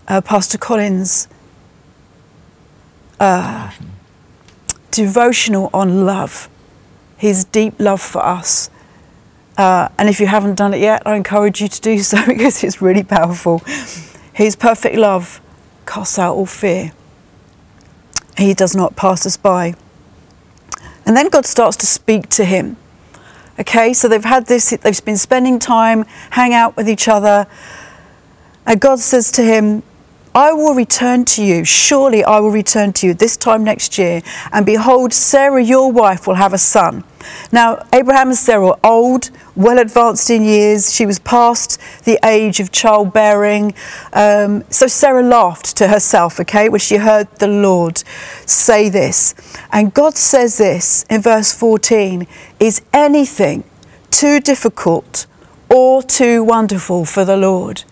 [0.07, 1.27] uh, Pastor Colin's
[3.19, 3.71] uh,
[4.89, 6.49] devotional on love,
[7.17, 8.71] his deep love for us.
[9.55, 12.63] Uh, and if you haven't done it yet, I encourage you to do so because
[12.63, 13.59] it's really powerful.
[14.33, 15.39] His perfect love
[15.85, 16.93] casts out all fear.
[18.39, 19.75] He does not pass us by.
[21.09, 22.77] And then God starts to speak to him.
[23.59, 27.47] Okay, so they've had this, they've been spending time, hang out with each other.
[28.67, 29.81] And God says to him,
[30.35, 31.65] I will return to you.
[31.65, 34.21] Surely I will return to you this time next year.
[34.51, 37.03] And behold, Sarah, your wife, will have a son.
[37.51, 40.93] Now, Abraham and Sarah were old, well advanced in years.
[40.93, 43.73] She was past the age of childbearing.
[44.13, 47.97] Um, so Sarah laughed to herself, okay, when she heard the Lord
[48.45, 49.33] say this.
[49.71, 52.27] And God says this in verse 14
[52.59, 53.63] Is anything
[54.11, 55.25] too difficult
[55.69, 57.83] or too wonderful for the Lord?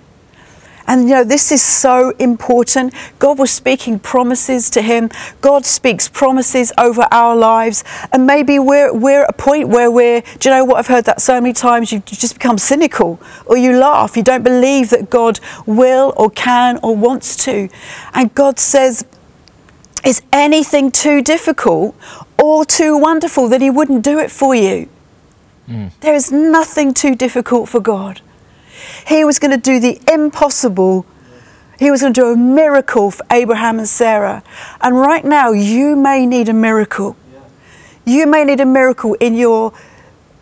[0.88, 2.94] And you know, this is so important.
[3.20, 5.10] God was speaking promises to him.
[5.42, 7.84] God speaks promises over our lives.
[8.14, 10.78] And maybe we're, we're at a point where we're, do you know what?
[10.78, 11.92] I've heard that so many times.
[11.92, 14.16] You just become cynical or you laugh.
[14.16, 17.70] You don't believe that God will or can or wants to.
[18.14, 19.06] And God says,
[20.06, 21.96] is anything too difficult
[22.42, 24.88] or too wonderful that He wouldn't do it for you?
[25.66, 25.88] Hmm.
[26.00, 28.22] There is nothing too difficult for God.
[29.08, 31.06] He was going to do the impossible.
[31.80, 34.44] He was going to do a miracle for Abraham and Sarah.
[34.82, 37.16] And right now, you may need a miracle.
[38.06, 39.74] You may need a miracle in your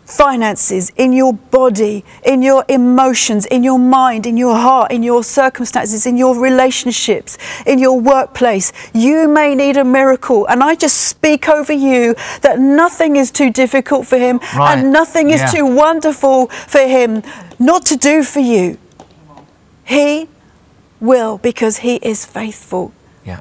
[0.06, 5.22] finances, in your body, in your emotions, in your mind, in your heart, in your
[5.24, 7.36] circumstances, in your relationships,
[7.66, 8.72] in your workplace.
[8.94, 10.46] You may need a miracle.
[10.46, 14.78] And I just speak over you that nothing is too difficult for Him Right.
[14.78, 15.46] and nothing is Yeah.
[15.50, 17.22] too wonderful for Him
[17.58, 18.78] not to do for you.
[19.84, 20.28] He
[21.00, 22.92] will because He is faithful
[23.24, 23.40] Yeah.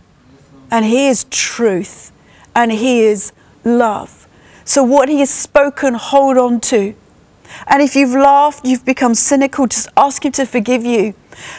[0.71, 2.11] and He is truth
[2.55, 3.31] and He is
[3.63, 4.24] love.
[4.65, 6.95] So, what He has spoken, hold on to.
[7.67, 11.13] And if you've laughed, you've become cynical, just ask Him to forgive you.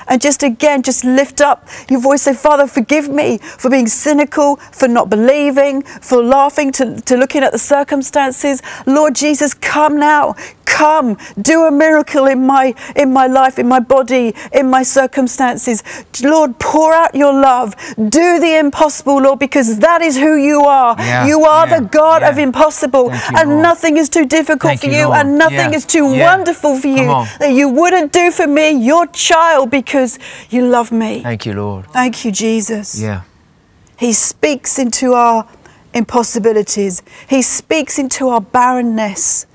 [0.08, 2.22] And just again, just lift up your voice.
[2.22, 7.42] Say, Father, forgive me for being cynical, for not believing, for laughing, to, to looking
[7.42, 8.62] at the circumstances.
[8.86, 10.34] Lord Jesus, come now.
[10.66, 15.82] Come, do a miracle in my in my life, in my body, in my circumstances.
[16.22, 17.74] Lord, pour out your love.
[17.96, 20.94] Do the impossible, Lord, because that is who you are.
[20.98, 23.62] Yeah, you are yeah, the God of impossible, you, and Lord.
[23.62, 25.18] nothing is too difficult Thank for you, Lord.
[25.18, 26.36] and nothing Yeah, is too yeah.
[26.36, 27.06] wonderful for you
[27.38, 30.18] that you wouldn't do for me, your child, because
[30.50, 31.22] you love me.
[31.22, 31.86] Thank you, Lord.
[31.88, 33.00] Thank you, Jesus.
[33.00, 33.22] Yeah.
[33.98, 35.48] He speaks into our
[35.94, 37.02] impossibilities.
[37.28, 39.46] He speaks into our barrenness.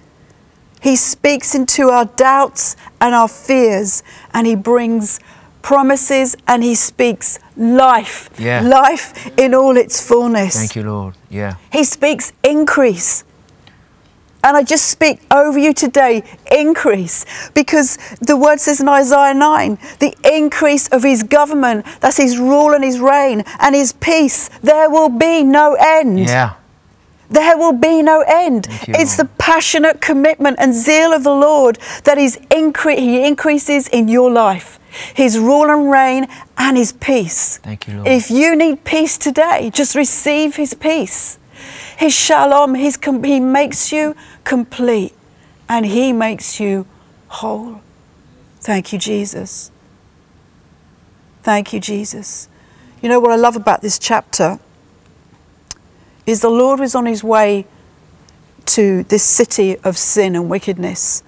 [0.82, 4.02] He speaks into our doubts and our fears,
[4.34, 5.20] and He brings
[5.62, 8.30] promises and He speaks life.
[8.40, 8.62] Yeah.
[8.62, 10.56] Life in all its fullness.
[10.56, 11.14] Thank you, Lord.
[11.30, 11.56] Yeah.
[11.72, 13.24] He speaks increase.
[14.44, 19.78] And I just speak over you today increase because the word says in Isaiah 9
[20.00, 24.90] the increase of his government, that's his rule and his reign and his peace, there
[24.90, 26.20] will be no end.
[26.20, 26.56] Yeah.
[27.30, 28.68] There will be no end.
[28.88, 29.30] You, it's Lord.
[29.30, 34.30] the passionate commitment and zeal of the Lord that is incre- he increases in your
[34.30, 34.80] life.
[35.16, 36.28] His rule and reign
[36.58, 37.58] and his peace.
[37.60, 38.08] Thank you, Lord.
[38.08, 41.38] If you need peace today, just receive his peace.
[41.98, 45.14] His shalom, his com- he makes you complete
[45.68, 46.86] and he makes you
[47.28, 47.82] whole.
[48.60, 49.72] Thank you, Jesus.
[51.44, 52.48] Thank you, Jesus.
[53.02, 54.60] You know what I love about this chapter
[56.26, 57.66] is the Lord was on his way
[58.68, 61.24] to this city of sin and wickedness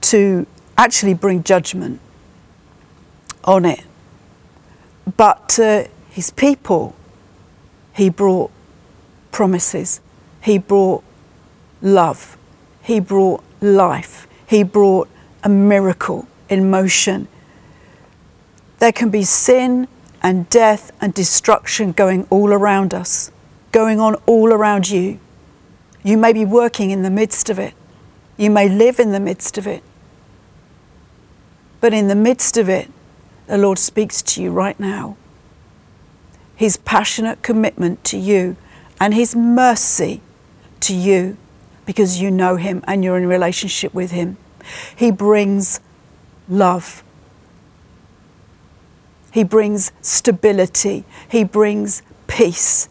[0.00, 2.00] to actually bring judgment
[3.44, 3.84] on it.
[5.16, 6.94] But to his people,
[7.94, 8.50] he brought
[9.30, 10.00] promises,
[10.42, 11.04] he brought
[11.82, 12.36] love,
[12.82, 15.08] he brought life, he brought
[15.42, 17.28] a miracle in motion.
[18.78, 19.88] There can be sin
[20.22, 23.30] and death and destruction going all around us,
[23.72, 25.20] going on all around you.
[26.02, 27.74] You may be working in the midst of it.
[28.36, 29.82] You may live in the midst of it.
[31.80, 32.90] But in the midst of it,
[33.46, 35.16] the Lord speaks to you right now.
[36.54, 38.56] His passionate commitment to you
[39.00, 40.20] and His mercy
[40.80, 41.36] to you
[41.88, 44.36] because you know Him and you're in relationship with Him.
[44.94, 45.80] He brings
[46.46, 47.02] love.
[49.32, 51.06] He brings stability.
[51.30, 52.90] He brings peace.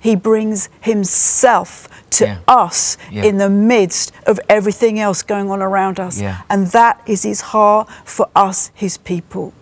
[0.00, 2.38] He brings Himself to Yeah.
[2.48, 3.22] us Yeah.
[3.22, 6.18] in the midst of everything else going on around us.
[6.20, 6.38] Yeah.
[6.50, 9.52] And that is His heart for us, His people.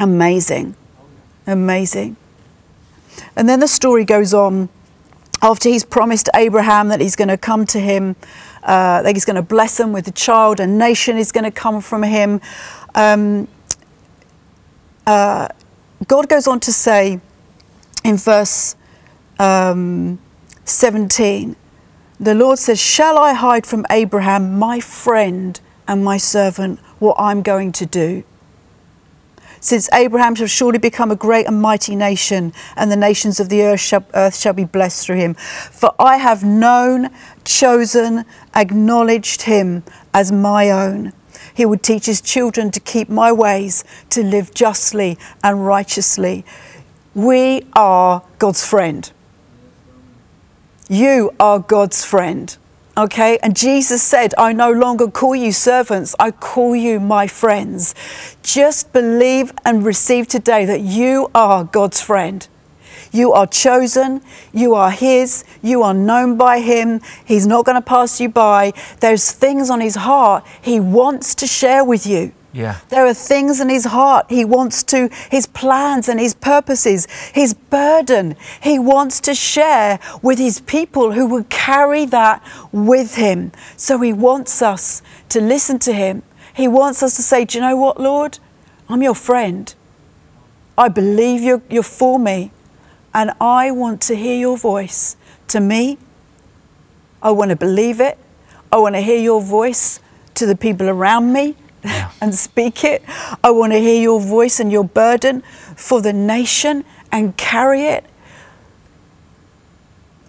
[0.00, 0.74] Amazing.
[1.46, 2.16] Amazing.
[3.36, 4.70] And then the story goes on
[5.42, 8.16] after he's promised Abraham that he's going to come to him,
[8.62, 11.50] uh, that he's going to bless him with a child, a nation is going to
[11.50, 12.40] come from him.
[12.94, 13.48] Um,
[15.06, 15.48] uh,
[16.06, 17.20] God goes on to say
[18.04, 18.76] in verse
[19.38, 20.18] um,
[20.64, 21.56] 17,
[22.20, 27.42] the Lord says, Shall I hide from Abraham, my friend and my servant, what I'm
[27.42, 28.24] going to do?
[29.60, 33.62] Since Abraham shall surely become a great and mighty nation, and the nations of the
[33.62, 35.34] earth shall, earth shall be blessed through him.
[35.34, 37.10] For I have known,
[37.44, 39.82] chosen, acknowledged him
[40.14, 41.12] as my own.
[41.54, 46.44] He would teach his children to keep my ways, to live justly and righteously.
[47.14, 49.10] We are God's friend.
[50.88, 52.56] You are God's friend.
[52.98, 53.38] Okay?
[53.44, 57.94] And Jesus said, I no longer call you servants, I call you my friends.
[58.42, 62.46] Just believe and receive today that you are God's friend.
[63.12, 64.20] You are chosen,
[64.52, 67.00] you are His, you are known by Him.
[67.24, 68.72] He's not going to pass you by.
[69.00, 72.32] There's things on His heart He wants to share with you.
[72.52, 72.80] Yeah.
[72.88, 77.52] There are things in his heart he wants to, his plans and his purposes, his
[77.52, 82.42] burden he wants to share with his people who will carry that
[82.72, 83.52] with him.
[83.76, 86.22] So he wants us to listen to him.
[86.54, 88.38] He wants us to say, Do you know what, Lord?
[88.88, 89.72] I'm your friend.
[90.76, 92.52] I believe you're, you're for me,
[93.12, 95.16] and I want to hear your voice
[95.48, 95.98] to me.
[97.22, 98.16] I want to believe it.
[98.72, 100.00] I want to hear your voice
[100.34, 101.56] to the people around me
[102.20, 103.02] and speak it.
[103.42, 105.42] I want to hear your voice and your burden
[105.76, 108.04] for the nation and carry it.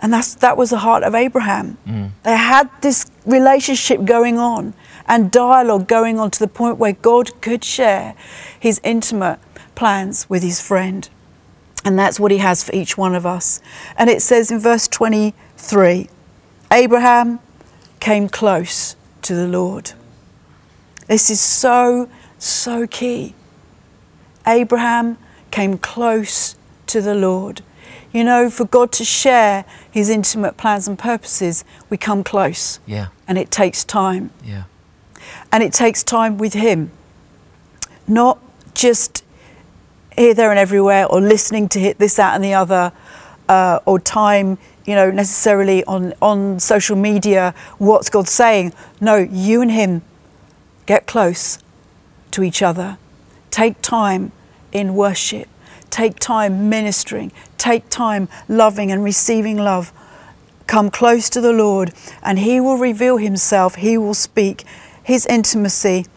[0.01, 1.78] And that's, that was the heart of Abraham.
[1.86, 2.12] Mm.
[2.24, 4.74] They had this relationship going on
[5.07, 8.16] and dialogue going on to the point where God could share
[8.57, 9.39] his intimate
[9.76, 11.10] plans with his friend.
[11.84, 13.62] And that's what he has for each one of us.
[13.97, 16.10] And it says in verse 23
[16.72, 17.39] Abraham
[17.99, 19.91] came close to the Lord.
[21.10, 22.07] This is so,
[22.38, 23.34] so key.
[24.45, 25.18] Abraham
[25.49, 26.55] came close
[26.86, 27.64] to the Lord.
[28.14, 32.80] You know, for God to share his intimate plans and purposes, we come close.
[32.86, 33.07] Yeah.
[33.28, 34.30] And it takes time.
[34.45, 34.66] Yeah.
[35.51, 36.91] And it takes time with him.
[38.07, 38.38] Not
[38.76, 39.24] just
[40.16, 42.91] here, there, and everywhere, or listening to hit this, that, and the other,
[43.47, 48.74] uh, or time, you know, necessarily on, on social media, what's God saying.
[49.01, 50.03] No, you and him
[50.90, 51.60] get close
[52.32, 52.98] to each other.
[53.52, 54.32] Take time
[54.72, 55.48] in worship.
[55.92, 57.32] Take time ministering.
[57.60, 59.94] Take time loving and receiving love.
[60.66, 63.76] Come close to the Lord, and He will reveal Himself.
[63.76, 64.66] He will speak
[65.04, 66.08] His intimacy.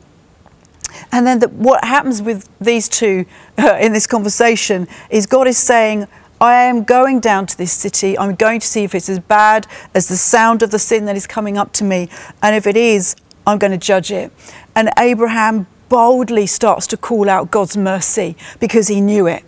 [1.10, 3.26] And then the, what happens with these two
[3.58, 6.06] uh, in this conversation is God is saying,
[6.40, 8.18] I am going down to this city.
[8.18, 11.16] I'm going to see if it's as bad as the sound of the sin that
[11.16, 12.08] is coming up to me.
[12.42, 13.16] And if it is,
[13.46, 14.32] I'm going to judge it.
[14.74, 19.44] And Abraham boldly starts to call out God's mercy because he knew it.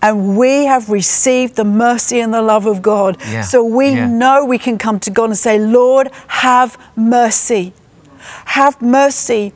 [0.00, 3.16] And we have received the mercy and the love of God.
[3.28, 4.06] Yeah, So we yeah.
[4.06, 7.72] know we can come to God and say, Lord, have mercy.
[8.46, 9.52] Have mercy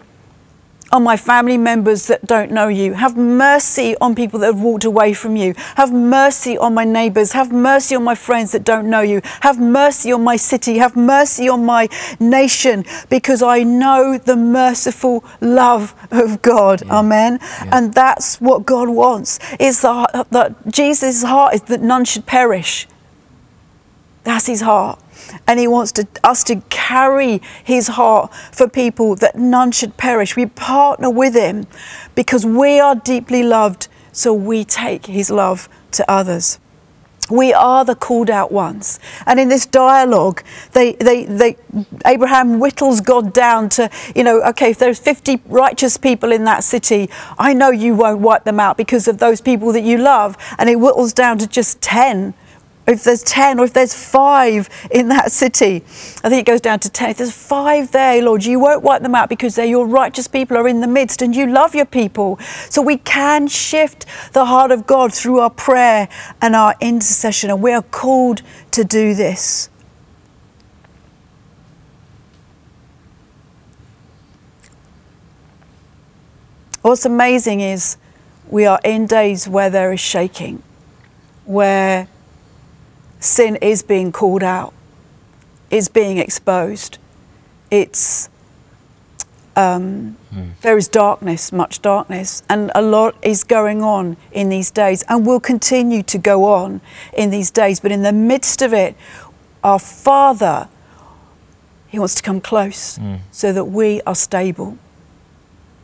[0.93, 2.93] on my family members that don't know you.
[2.93, 5.55] Have mercy on people that have walked away from you.
[5.77, 7.33] Have mercy on my neighbors.
[7.33, 9.23] Have mercy on my friends that don't know you.
[9.41, 10.77] Have mercy on my city.
[10.79, 11.89] Have mercy on my
[12.21, 16.83] nation because I know the merciful love of God.
[16.91, 17.39] Amen.
[17.73, 19.39] And that's what God wants.
[19.59, 22.87] Is that that Jesus' heart is that none should perish.
[24.25, 25.01] That's his heart.
[25.47, 30.37] And he wants to, us to carry his heart for people that none should perish.
[30.37, 31.67] We partner with him
[32.15, 36.59] because we are deeply loved, so we take his love to others.
[37.31, 38.99] We are the called out ones.
[39.27, 41.57] And in this dialogue, they, they, they,
[42.05, 46.65] Abraham whittles God down to, you know, okay, if there's 50 righteous people in that
[46.65, 47.09] city,
[47.39, 50.37] I know you won't wipe them out because of those people that you love.
[50.59, 52.35] And he whittles down to just 10
[52.87, 55.77] if there's 10 or if there's five in that city,
[56.25, 57.11] I think it goes down to 10.
[57.11, 60.57] If there's five there, Lord, you won't wipe them out because they're your righteous people
[60.57, 62.39] are in the midst and you love your people.
[62.71, 66.09] So we can shift the heart of God through our prayer
[66.41, 69.69] and our intercession, and we are called to do this.
[76.83, 77.97] What's amazing is
[78.49, 80.65] we are in days where there is shaking,
[81.45, 82.09] where
[83.23, 84.75] sin is being called out,
[85.71, 86.99] is being exposed.
[87.71, 88.29] It's
[89.55, 90.51] um, mm.
[90.63, 95.27] there is darkness, much darkness, and a lot is going on in these days, and
[95.27, 96.81] will continue to go on
[97.13, 97.81] in these days.
[97.81, 98.97] But in the midst of it,
[99.63, 100.69] our Father,
[101.89, 103.21] He wants to come close mm.
[103.31, 104.79] so that we are stable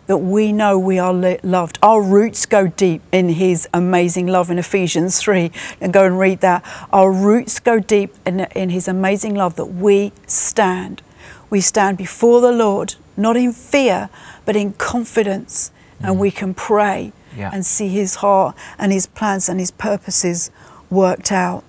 [0.08, 1.78] that we know we are loved.
[1.82, 6.40] Our roots go deep in His amazing love in Ephesians 3, and go and read
[6.40, 6.64] that.
[6.90, 11.02] Our roots go deep in, in His amazing love that we stand.
[11.50, 14.08] We stand before the Lord, not in fear,
[14.46, 16.08] but in confidence, mm.
[16.08, 17.50] and we can pray yeah.
[17.52, 20.50] and see His heart and His plans and His purposes
[20.88, 21.64] worked out.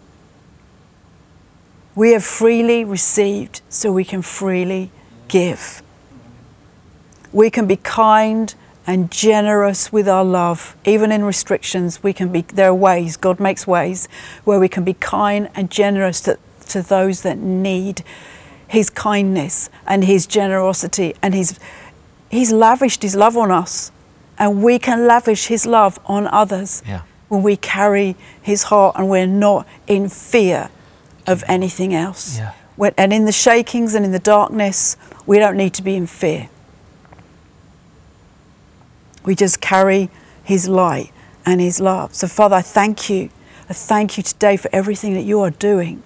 [1.93, 4.91] We have freely received, so we can freely
[5.27, 5.83] give
[7.31, 8.53] we can be kind
[8.87, 12.01] and generous with our love, even in restrictions.
[12.01, 14.07] We can be, there are ways, God makes ways,
[14.45, 18.03] where we can be kind and generous to, to those that need
[18.67, 21.13] His kindness and His generosity.
[21.21, 21.59] And He's,
[22.31, 23.91] he's lavished His love on us,
[24.39, 27.03] and we can lavish His love on others yeah.
[27.27, 30.71] when we carry His heart and we're not in fear
[31.27, 32.39] of anything else.
[32.39, 32.53] Yeah.
[32.75, 36.07] When, and in the shakings and in the darkness, we don't need to be in
[36.07, 36.49] fear.
[39.29, 40.09] We just carry
[40.43, 41.11] His light
[41.45, 42.15] and His love.
[42.15, 43.29] So, Father, I thank you.
[43.69, 46.01] I thank you today for everything that you are doing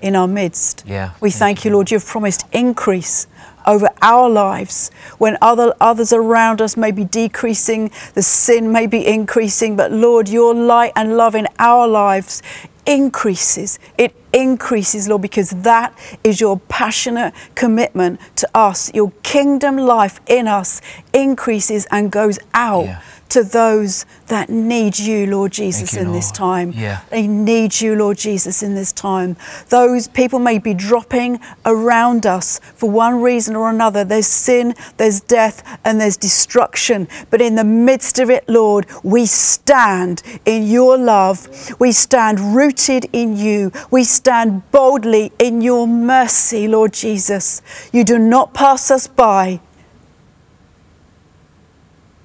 [0.00, 0.84] in our midst.
[0.86, 1.90] Yeah, we thank, thank you, Lord.
[1.90, 3.26] You've promised increase
[3.66, 9.04] over our lives when other others around us may be decreasing, the sin may be
[9.04, 12.40] increasing, but Lord, your light and love in our lives
[12.86, 13.78] increases.
[13.98, 18.92] It increases, Lord, because that is your passionate commitment to us.
[18.94, 20.80] Your kingdom life in us
[21.12, 22.84] increases and goes out.
[22.84, 26.18] Yeah to those that need you, Lord Jesus, you, in Lord.
[26.18, 26.72] this time.
[26.74, 27.00] Yeah.
[27.10, 29.36] They need you, Lord Jesus, in this time.
[29.68, 34.04] Those people may be dropping around us for one reason or another.
[34.04, 37.08] There's sin, there's death, and there's destruction.
[37.30, 41.48] But in the midst of it, Lord, we stand in your love.
[41.78, 43.72] We stand rooted in you.
[43.90, 47.62] We stand boldly in your mercy, Lord Jesus.
[47.92, 49.60] You do not pass us by.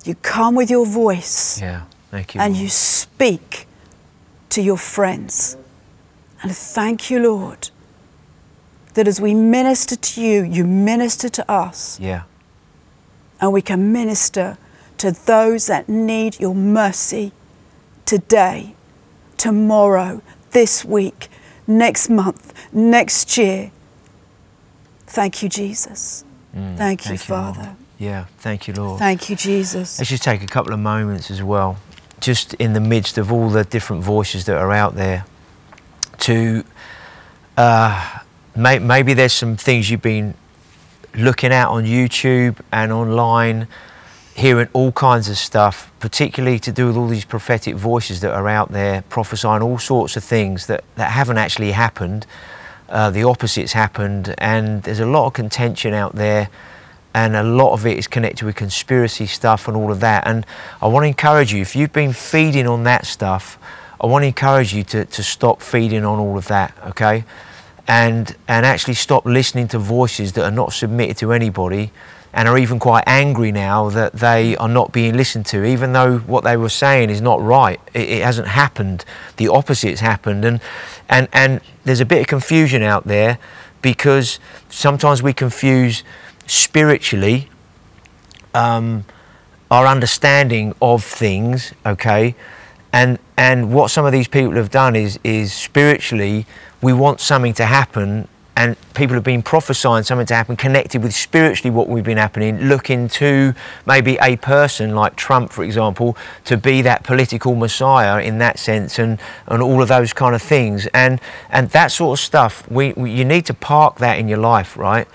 [0.06, 1.60] You come with your voice.
[1.60, 2.42] Yeah, thank you.
[2.42, 2.64] And Lord.
[2.64, 3.68] you speak
[4.50, 5.58] to your friends.
[6.42, 7.70] And thank you, Lord,
[8.94, 12.00] that as we minister to you, you minister to us.
[12.00, 12.24] Yeah.
[13.42, 14.58] And we can minister
[14.98, 17.32] to those that need your mercy
[18.06, 18.76] today,
[19.38, 21.28] tomorrow, this week,
[21.68, 23.72] next month, next year.
[25.08, 26.24] Thank you, Jesus.
[26.56, 27.76] Mm, thank you, thank Father.
[27.98, 29.00] Yeah, thank you, Lord.
[29.00, 30.00] Thank you, Jesus.
[30.00, 31.78] Let's just take a couple of moments as well,
[32.20, 35.26] just in the midst of all the different voices that are out there,
[36.20, 36.64] to
[37.58, 38.20] uh,
[38.56, 40.34] may, maybe there's some things you've been
[41.16, 43.68] looking at on YouTube and online,
[44.36, 48.50] hearing all kinds of stuff, particularly to do with all these prophetic voices that are
[48.50, 52.26] out there, prophesying all sorts of things that, that haven't actually happened.
[52.90, 56.50] Uh, the opposite's happened, and there's a lot of contention out there
[57.16, 60.28] and a lot of it is connected with conspiracy stuff and all of that.
[60.28, 60.46] And
[60.82, 63.58] I want to encourage you, if you've been feeding on that stuff,
[64.02, 67.24] I want to encourage you to, to stop feeding on all of that, okay?
[67.88, 71.94] And, and actually stop listening to voices that are not submitted to anybody
[72.34, 76.18] and are even quite angry now that they are not being listened to, even though
[76.18, 77.80] what they were saying is not right.
[77.94, 79.06] It, it hasn't happened.
[79.38, 80.44] The opposite's happened.
[80.44, 80.60] And,
[81.08, 83.40] and, and there's a bit of confusion out there
[83.82, 84.38] because
[84.68, 86.04] sometimes we confuse
[86.48, 87.50] spiritually
[88.54, 89.06] um,
[89.70, 92.36] our understanding of things, okay?
[92.94, 96.46] And, and what some of these people have done is, is spiritually,
[96.82, 98.28] we want something to happen
[98.58, 102.58] and people have been prophesying something to happen connected with spiritually what we've been happening,
[102.62, 103.54] looking to
[103.86, 106.16] maybe a person like Trump, for example,
[106.46, 110.42] to be that political messiah in that sense, and, and all of those kind of
[110.42, 110.88] things.
[110.94, 111.20] And,
[111.50, 114.78] and that sort of stuff, we, we you need to park that in your life,
[114.78, 115.08] right?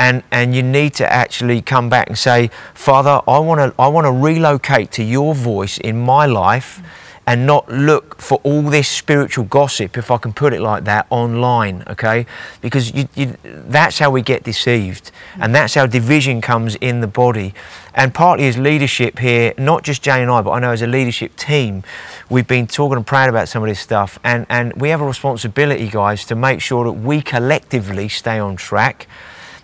[0.00, 3.86] And, and you need to actually come back and say, Father, I want to I
[3.88, 6.80] want to relocate to your voice in my life
[7.26, 11.06] and not look for all this spiritual gossip, if I can put it like that,
[11.10, 12.24] online, okay?
[12.62, 17.06] Because you, you, that's how we get deceived, and that's how division comes in the
[17.06, 17.54] body.
[17.94, 20.86] And partly as leadership here, not just Jay and I, but I know as a
[20.86, 21.84] leadership team,
[22.30, 25.06] we've been talking and praying about some of this stuff, and, and we have a
[25.06, 29.06] responsibility, guys, to make sure that we collectively stay on track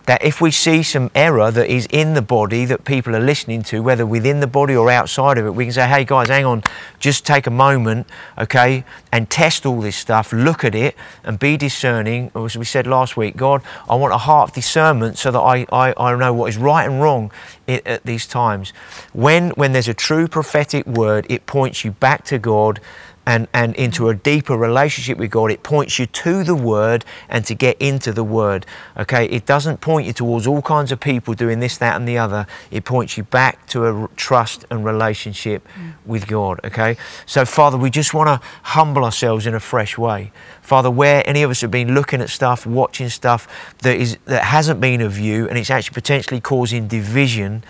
[0.06, 3.62] that if we see some error that is in the body that people are listening
[3.64, 6.44] to, whether within the body or outside of it, we can say, hey guys, hang
[6.44, 6.62] on,
[7.00, 8.06] just take a moment,
[8.38, 10.94] okay, and test all this stuff, look at it,
[11.24, 12.30] and be discerning.
[12.36, 15.66] As we said last week, God, I want a heart of discernment so that I,
[15.72, 17.32] I, I know what is right and wrong
[17.66, 18.70] at these times.
[19.12, 22.80] When, when there's a true prophetic word, it points you back to God
[23.26, 25.50] and, and into a deeper relationship with God.
[25.50, 28.64] It points you to the Word and to get into the Word.
[28.96, 32.16] Okay, it doesn't point you towards all kinds of people doing this, that, and the
[32.16, 32.46] other.
[32.70, 35.94] It points you back to a trust and relationship mm.
[36.06, 36.60] with God.
[36.64, 36.96] Okay,
[37.26, 40.30] so Father, we just want to humble ourselves in a fresh way.
[40.62, 44.44] Father, where any of us have been looking at stuff, watching stuff that is that
[44.44, 47.64] hasn't been of you, and it's actually potentially causing division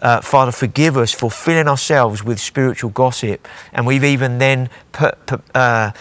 [0.00, 3.46] uh, Father, forgive us for filling ourselves with spiritual gossip.
[3.72, 5.92] And we've even then put, put, uh,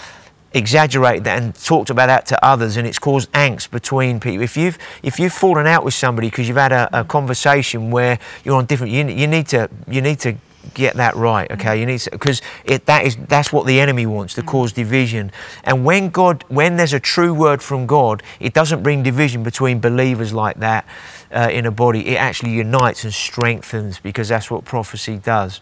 [0.54, 4.42] exaggerated that and talked about that to others, and it's caused angst between people.
[4.42, 8.20] If you've, if you've fallen out with somebody because you've had a, a, conversation where
[8.44, 10.36] you're on different, you, you, need to, you need to
[10.74, 14.34] get that right okay you need because it that is that's what the enemy wants
[14.34, 15.32] to cause division
[15.64, 19.80] and when god when there's a true word from god it doesn't bring division between
[19.80, 20.86] believers like that
[21.32, 25.62] uh, in a body, it actually unites and strengthens because that's what prophecy does.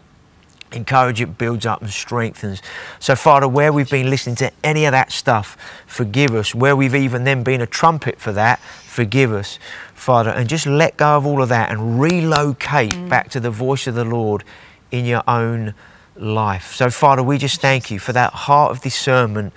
[0.72, 2.60] Encourage it, builds up, and strengthens.
[2.98, 5.56] So, Father, where we've been listening to any of that stuff,
[5.86, 6.54] forgive us.
[6.54, 9.58] Where we've even then been a trumpet for that, forgive us,
[9.94, 10.30] Father.
[10.30, 13.08] And just let go of all of that and relocate mm.
[13.08, 14.44] back to the voice of the Lord
[14.90, 15.74] in your own
[16.16, 16.74] life.
[16.74, 19.54] So, Father, we just thank you for that heart of discernment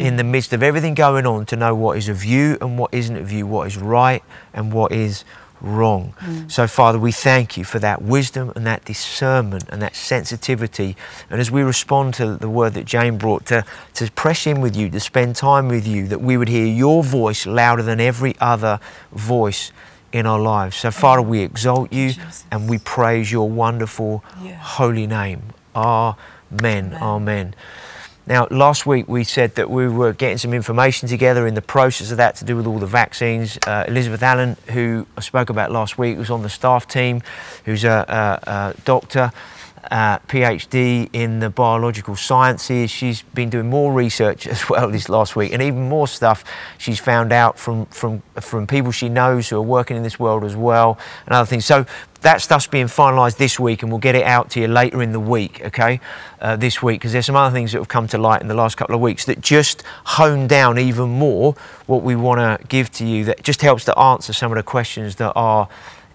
[0.00, 2.92] in the midst of everything going on to know what is of you and what
[2.92, 4.22] isn't of you, what is right
[4.54, 5.24] and what is
[5.60, 6.14] wrong.
[6.20, 6.50] Mm.
[6.50, 10.96] So, Father, we thank you for that wisdom and that discernment and that sensitivity.
[11.28, 14.74] And as we respond to the word that Jane brought, to, to press in with
[14.76, 18.34] you, to spend time with you, that we would hear your voice louder than every
[18.40, 18.80] other
[19.12, 19.72] voice
[20.12, 20.76] in our lives.
[20.76, 22.12] So, Father, we exalt you
[22.50, 24.54] and we praise your wonderful, yeah.
[24.54, 25.42] holy name.
[25.74, 26.16] Amen.
[26.52, 26.94] Amen.
[27.02, 27.54] Amen.
[28.30, 32.12] Now, last week we said that we were getting some information together in the process
[32.12, 33.58] of that to do with all the vaccines.
[33.66, 37.22] Uh, Elizabeth Allen, who I spoke about last week, was on the staff team,
[37.64, 38.04] who's a,
[38.46, 39.32] a, a doctor.
[39.90, 42.90] Uh, PhD in the biological sciences.
[42.90, 46.44] She's been doing more research as well this last week, and even more stuff
[46.78, 50.44] she's found out from from from people she knows who are working in this world
[50.44, 51.64] as well, and other things.
[51.64, 51.86] So
[52.20, 55.12] that stuff's being finalised this week, and we'll get it out to you later in
[55.12, 56.00] the week, okay?
[56.40, 58.54] Uh, this week, because there's some other things that have come to light in the
[58.54, 61.54] last couple of weeks that just hone down even more
[61.86, 63.24] what we want to give to you.
[63.24, 65.68] That just helps to answer some of the questions that are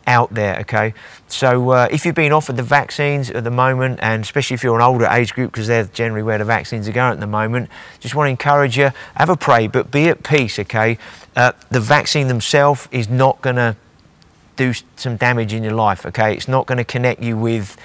[0.07, 0.93] out there, okay?
[1.27, 4.75] So uh, if you've been offered the vaccines at the moment, and especially if you're
[4.75, 7.69] an older age group, because they're generally where the vaccines are going at the moment,
[7.99, 10.97] just want to encourage you, have a pray, but be at peace, okay?
[11.35, 13.75] Uh, the vaccine themselves is not going to
[14.55, 16.33] do some damage in your life, okay?
[16.33, 17.77] It's not going to connect you with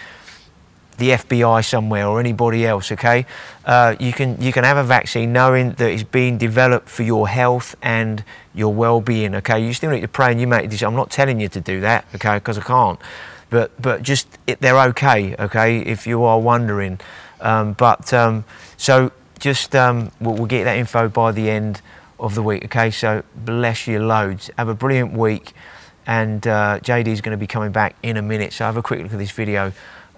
[1.01, 3.27] the FBI somewhere or anybody else, okay?
[3.65, 7.27] Uh, you, can, you can have a vaccine knowing that it's being developed for your
[7.27, 8.23] health and
[8.55, 9.59] your well being, okay?
[9.59, 10.89] You still need to pray and you make a decision.
[10.89, 13.01] I'm not telling you to do that, okay, because I can't.
[13.49, 17.01] But, but just, it, they're okay, okay, if you are wondering.
[17.41, 18.45] Um, but um,
[18.77, 21.81] so just, um, we'll, we'll get that info by the end
[22.21, 22.91] of the week, okay?
[22.91, 24.51] So bless you loads.
[24.59, 25.55] Have a brilliant week
[26.07, 28.53] and uh, JD is going to be coming back in a minute.
[28.53, 29.73] So have a quick look at this video